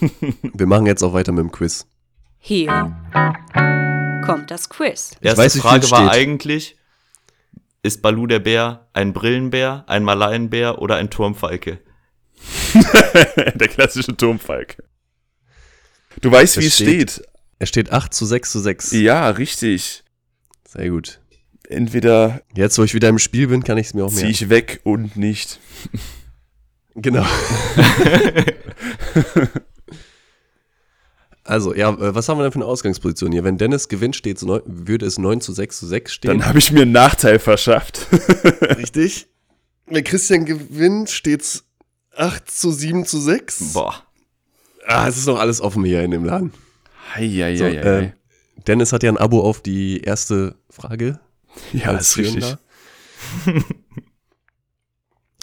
[0.42, 1.86] Wir machen jetzt auch weiter mit dem Quiz.
[2.38, 2.96] Hier
[4.24, 5.12] kommt das Quiz.
[5.20, 6.20] Erste weiß, Frage war steht.
[6.20, 6.76] eigentlich:
[7.82, 11.80] Ist Balu der Bär ein Brillenbär, ein Malayenbär oder ein Turmfalke?
[13.54, 14.76] der klassische Turmfalk.
[16.20, 17.26] Du weißt, Es wie es steht- steht.
[17.58, 18.92] Es steht 8 zu 6 zu 6.
[18.92, 20.04] Ja, richtig.
[20.68, 21.20] Sehr gut.
[21.68, 24.30] Entweder Jetzt, wo ich wieder im Spiel bin, kann ich es mir auch ziehe mehr.
[24.30, 25.58] ich weg und nicht.
[26.98, 27.26] Genau.
[31.44, 33.44] also, ja, äh, was haben wir denn für eine Ausgangsposition hier?
[33.44, 36.30] Wenn Dennis gewinnt, steht's neun, würde es 9 zu 6 zu 6 stehen.
[36.30, 38.06] Dann habe ich mir einen Nachteil verschafft.
[38.78, 39.26] Richtig.
[39.86, 41.64] Wenn Christian gewinnt, steht's
[42.16, 43.74] 8 zu 7 zu 6.
[43.74, 44.05] Boah.
[44.86, 46.52] Ah, es ist noch alles offen hier in dem Laden.
[47.14, 47.56] Heieiei.
[47.56, 48.12] So, äh,
[48.66, 51.20] Dennis hat ja ein Abo auf die erste Frage.
[51.72, 52.56] ja, als ist richtig.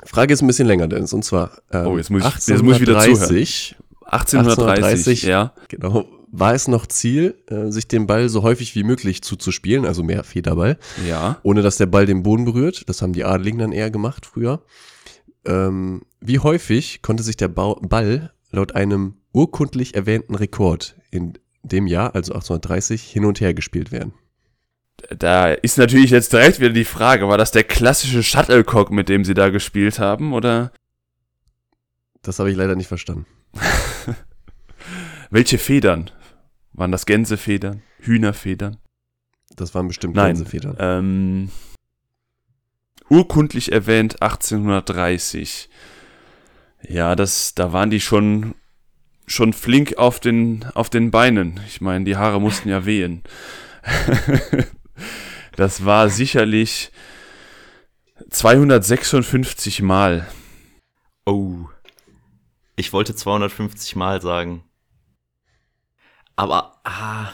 [0.05, 2.75] Frage ist ein bisschen länger, Dennis, und zwar ähm, Oh, jetzt muss ich- jetzt muss
[2.75, 3.19] ich wieder zuhören.
[3.21, 3.75] 1830,
[4.05, 5.53] 1830, 1830, ja.
[5.69, 10.03] genau, war es noch Ziel, äh, sich den Ball so häufig wie möglich zuzuspielen, also
[10.03, 10.77] mehr Federball,
[11.07, 11.39] Ja.
[11.43, 12.89] ohne dass der Ball den Boden berührt.
[12.89, 14.63] Das haben die Adeligen dann eher gemacht früher.
[15.45, 21.87] Ähm, wie häufig konnte sich der Bau Ball laut einem urkundlich erwähnten Rekord in dem
[21.87, 24.13] Jahr, also 1830, hin und her gespielt werden?
[25.09, 29.25] Da ist natürlich jetzt direkt wieder die Frage, war das der klassische Shuttlecock, mit dem
[29.25, 30.71] sie da gespielt haben, oder
[32.21, 33.25] Das habe ich leider nicht verstanden.
[35.29, 36.09] welche Federn?
[36.71, 37.81] Waren das Gänsefedern?
[37.99, 38.77] Hühnerfedern?
[39.55, 40.35] Das waren bestimmt Nein.
[40.35, 40.75] Gänsefedern.
[40.79, 41.49] Ähm,
[43.09, 45.69] urkundlich erwähnt 1830.
[46.87, 48.55] Ja, das, da waren die schon
[49.25, 51.59] schon flink auf den, auf den Beinen.
[51.67, 53.23] Ich meine, die Haare mussten ja wehen.
[55.55, 56.91] das war sicherlich
[58.29, 60.27] 256 Mal.
[61.25, 61.65] Oh.
[62.75, 64.63] Ich wollte 250 Mal sagen.
[66.35, 67.31] Aber, ah.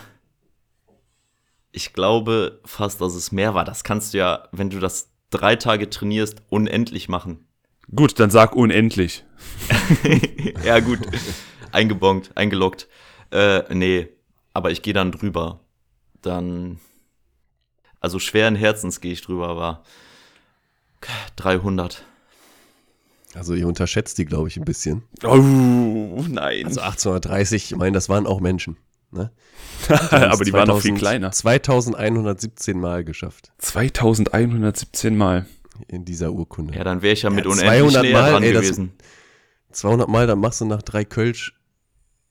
[1.72, 3.64] Ich glaube fast, dass es mehr war.
[3.64, 7.46] Das kannst du ja, wenn du das drei Tage trainierst, unendlich machen.
[7.94, 9.24] Gut, dann sag unendlich.
[10.64, 10.98] ja, gut.
[11.72, 12.88] Eingebongt, eingeloggt.
[13.30, 14.08] Äh, nee.
[14.52, 15.60] Aber ich gehe dann drüber.
[16.22, 16.80] Dann.
[18.00, 19.82] Also schweren Herzens gehe ich drüber, aber
[21.36, 22.04] 300.
[23.34, 25.02] Also ihr unterschätzt die, glaube ich, ein bisschen.
[25.22, 26.66] Oh, nein.
[26.66, 28.76] Also 1830, ich meine, das waren auch Menschen.
[29.12, 29.30] Ne?
[30.10, 31.32] Aber die waren noch viel kleiner.
[31.32, 35.46] 2117 Mal geschafft 2117 Mal.
[35.88, 36.74] in dieser Urkunde.
[36.76, 38.92] Ja, dann wäre ich ja mit Ja, unendlich 200 näher Mal, dran ey, das- gewesen.
[39.72, 41.56] 200 Mal, dann machst du nach drei Kölsch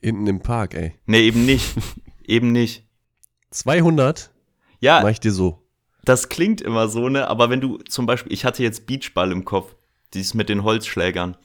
[0.02, 0.93] hinten im Park, ey.
[1.06, 1.76] Nee, eben nicht.
[2.26, 2.86] eben nicht.
[3.52, 4.32] 200
[4.80, 5.64] Ja, mach ich dir so.
[6.06, 7.28] das klingt immer so, ne?
[7.28, 9.76] Aber wenn du zum Beispiel, ich hatte jetzt Beachball im Kopf,
[10.14, 11.38] dieses mit den Holzschlägern.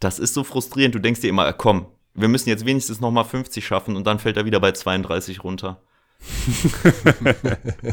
[0.00, 0.94] Das ist so frustrierend.
[0.94, 4.18] Du denkst dir immer, komm, wir müssen jetzt wenigstens noch mal 50 schaffen und dann
[4.18, 5.80] fällt er wieder bei 32 runter.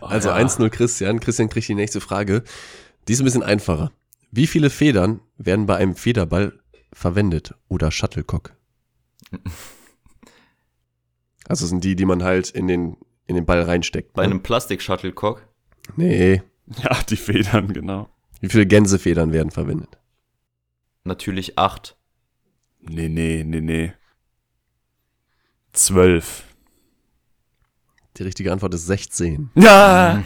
[0.00, 0.36] Also ja.
[0.36, 1.20] 1-0 Christian.
[1.20, 2.42] Christian kriegt die nächste Frage.
[3.06, 3.92] Die ist ein bisschen einfacher.
[4.30, 6.58] Wie viele Federn werden bei einem Federball
[6.92, 8.56] verwendet oder Shuttlecock?
[11.46, 14.12] Also sind die, die man halt in den, in den Ball reinsteckt.
[14.12, 14.32] Bei ne?
[14.32, 15.46] einem Plastik-Shuttlecock.
[15.96, 16.42] Nee.
[16.84, 18.08] Ja, die Federn, genau.
[18.38, 19.98] Wie viele Gänsefedern werden verwendet?
[21.02, 21.96] Natürlich 8.
[22.78, 23.92] Nee, nee, nee, nee.
[25.72, 26.44] Zwölf.
[28.16, 29.50] Die richtige Antwort ist 16.
[29.56, 30.22] Ja,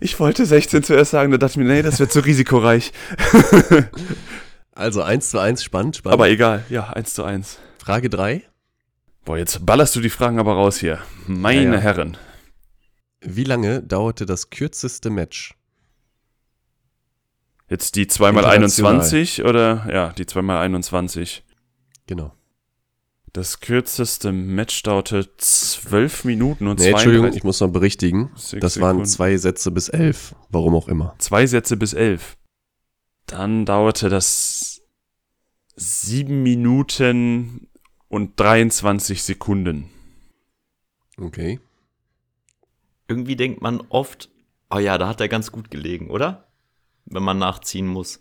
[0.00, 2.92] ich wollte 16 zuerst sagen, da dachte ich mir, nee, das wird zu risikoreich.
[4.76, 6.12] Also 1 zu 1, spannend, spannend.
[6.12, 7.58] Aber egal, ja, 1 zu 1.
[7.78, 8.42] Frage 3.
[9.24, 11.00] Boah, jetzt ballerst du die Fragen aber raus hier.
[11.26, 11.80] Meine Ja, ja.
[11.80, 12.18] Herren.
[13.22, 15.54] Wie lange dauerte das kürzeste Match?
[17.70, 18.92] Jetzt die 2 mal International.
[18.96, 19.86] 21 oder?
[19.90, 21.42] Ja, die 2 mal 21.
[22.06, 22.34] Genau.
[23.32, 28.30] Das kürzeste Match dauerte 12 Minuten und Nee, Entschuldigung, 32 ich muss noch berichtigen.
[28.60, 30.34] Das waren zwei Sätze bis elf.
[30.50, 31.14] Warum auch immer.
[31.18, 32.36] Zwei Sätze bis 11.
[33.26, 34.65] Dann dauerte das
[35.76, 37.68] 7 Minuten
[38.08, 39.90] und 23 Sekunden.
[41.18, 41.60] Okay.
[43.08, 44.30] Irgendwie denkt man oft,
[44.70, 46.48] oh ja, da hat er ganz gut gelegen, oder?
[47.04, 48.20] Wenn man nachziehen muss.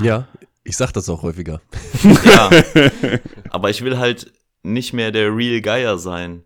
[0.00, 0.28] Ja,
[0.62, 1.60] ich sag das auch häufiger.
[2.24, 2.50] Ja.
[3.50, 6.44] aber ich will halt nicht mehr der Real Geier sein.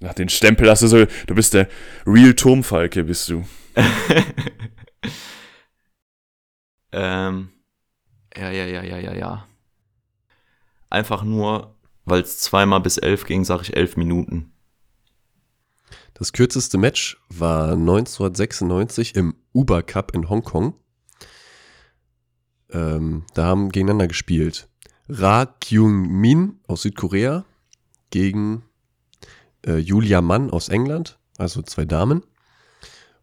[0.00, 1.68] Nach den Stempel hast du so, du bist der
[2.06, 3.44] Real Turmfalke, bist du.
[6.92, 7.50] ähm,
[8.36, 9.46] ja, ja, ja, ja, ja, ja.
[10.90, 14.52] Einfach nur, weil es zweimal bis elf ging, sage ich elf Minuten.
[16.14, 20.74] Das kürzeste Match war 1996 im Uber Cup in Hongkong.
[22.70, 24.68] Ähm, da haben gegeneinander gespielt
[25.08, 27.44] Ra Kyung-min aus Südkorea
[28.10, 28.62] gegen
[29.66, 32.22] äh, Julia Mann aus England, also zwei Damen.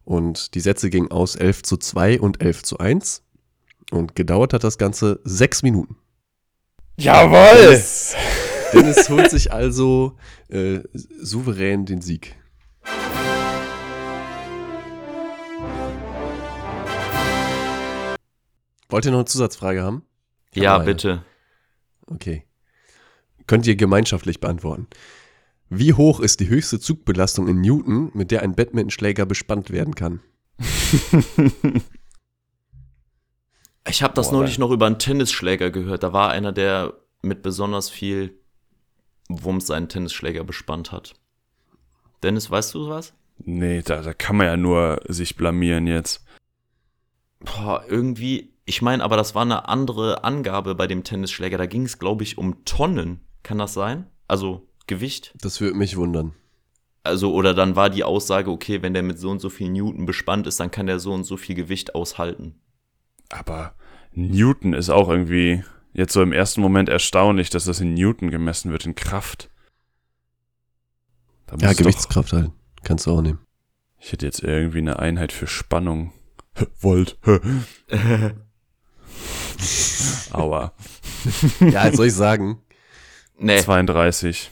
[0.04, 3.22] Und die Sätze gingen aus 11 zu 2 und 11 zu 1.
[3.90, 5.96] Und gedauert hat das Ganze sechs Minuten.
[7.00, 7.56] Jawoll!
[7.62, 8.16] Dennis,
[8.72, 10.16] Dennis holt sich also
[10.48, 12.34] äh, souverän den Sieg.
[18.88, 20.02] Wollt ihr noch eine Zusatzfrage haben?
[20.52, 20.84] Ich Ja, eine.
[20.86, 21.24] bitte.
[22.06, 22.44] Okay.
[23.46, 24.88] Könnt ihr gemeinschaftlich beantworten.
[25.68, 30.20] Wie hoch ist die höchste Zugbelastung in Newton, mit der ein Badmintonschläger bespannt werden kann?
[33.88, 36.02] Ich habe das Boah, neulich noch über einen Tennisschläger gehört.
[36.02, 38.38] Da war einer, der mit besonders viel
[39.28, 41.14] Wumms seinen Tennisschläger bespannt hat.
[42.22, 43.14] Dennis, weißt du was?
[43.38, 46.24] Nee, da, da kann man ja nur sich blamieren jetzt.
[47.40, 51.56] Boah, irgendwie, ich meine, aber das war eine andere Angabe bei dem Tennisschläger.
[51.56, 53.20] Da ging es, glaube ich, um Tonnen.
[53.42, 54.06] Kann das sein?
[54.26, 55.34] Also Gewicht?
[55.40, 56.34] Das würde mich wundern.
[57.04, 60.04] Also, oder dann war die Aussage, okay, wenn der mit so und so viel Newton
[60.04, 62.60] bespannt ist, dann kann der so und so viel Gewicht aushalten.
[63.28, 63.74] Aber
[64.12, 68.70] Newton ist auch irgendwie jetzt so im ersten Moment erstaunlich, dass das in Newton gemessen
[68.72, 69.50] wird, in Kraft.
[71.46, 72.50] Da Ja, Gewichtskraft halt.
[72.84, 73.40] Kannst du auch nehmen.
[73.98, 76.12] Ich hätte jetzt irgendwie eine Einheit für Spannung.
[76.80, 77.18] Volt.
[80.30, 80.72] Aua.
[81.60, 82.62] Ja, jetzt soll ich sagen,
[83.38, 84.50] nee, 32.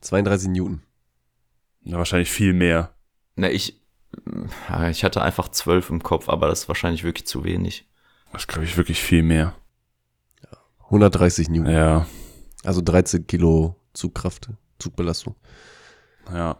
[0.00, 0.82] 32 Newton.
[1.82, 2.94] Na, wahrscheinlich viel mehr.
[3.36, 3.80] nee, ich,
[4.90, 7.86] ich hatte einfach zwölf im Kopf, aber das ist wahrscheinlich wirklich zu wenig.
[8.32, 9.54] Das glaube ich wirklich viel mehr.
[10.90, 11.72] 130 Newton.
[11.72, 12.06] Ja,
[12.64, 15.34] Also 13 Kilo Zugkraft, Zugbelastung.
[16.32, 16.58] ja.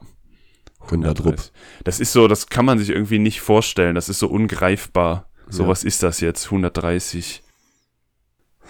[0.87, 1.39] Günther Drupp.
[1.39, 1.53] 130.
[1.85, 3.95] Das ist so, das kann man sich irgendwie nicht vorstellen.
[3.95, 5.31] Das ist so ungreifbar.
[5.49, 5.69] So, Ja.
[5.71, 6.51] was ist das jetzt?
[6.51, 7.43] 130.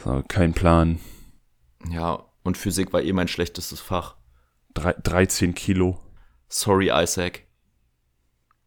[0.05, 1.01] So, kein Plan.
[1.91, 4.15] Ja, und Physik war eh mein schlechtestes Fach.
[4.75, 6.01] Drei, 13 Kilo.
[6.49, 7.44] Sorry, Isaac.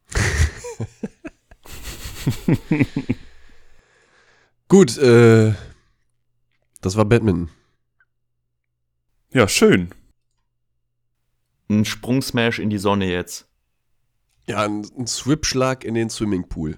[4.68, 5.54] Gut, äh,
[6.82, 7.50] das war Badminton.
[9.32, 9.94] Ja, schön.
[11.70, 13.48] Ein Sprungsmash in die Sonne jetzt.
[14.48, 16.78] Ja, ein, ein Swipschlag in den Swimmingpool.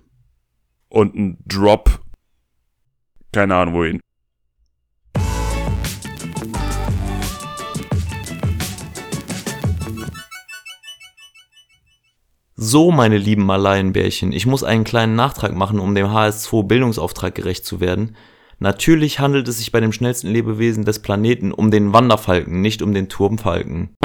[0.90, 2.04] Und ein Drop.
[3.32, 4.02] Keine Ahnung wohin.
[12.62, 17.64] So, meine lieben Malaienbärchen, ich muss einen kleinen Nachtrag machen, um dem HS2 Bildungsauftrag gerecht
[17.64, 18.18] zu werden.
[18.60, 22.94] Natürlich handelt es sich bei dem schnellsten Lebewesen des Planeten um den Wanderfalken, nicht um
[22.94, 23.96] den Turmfalken.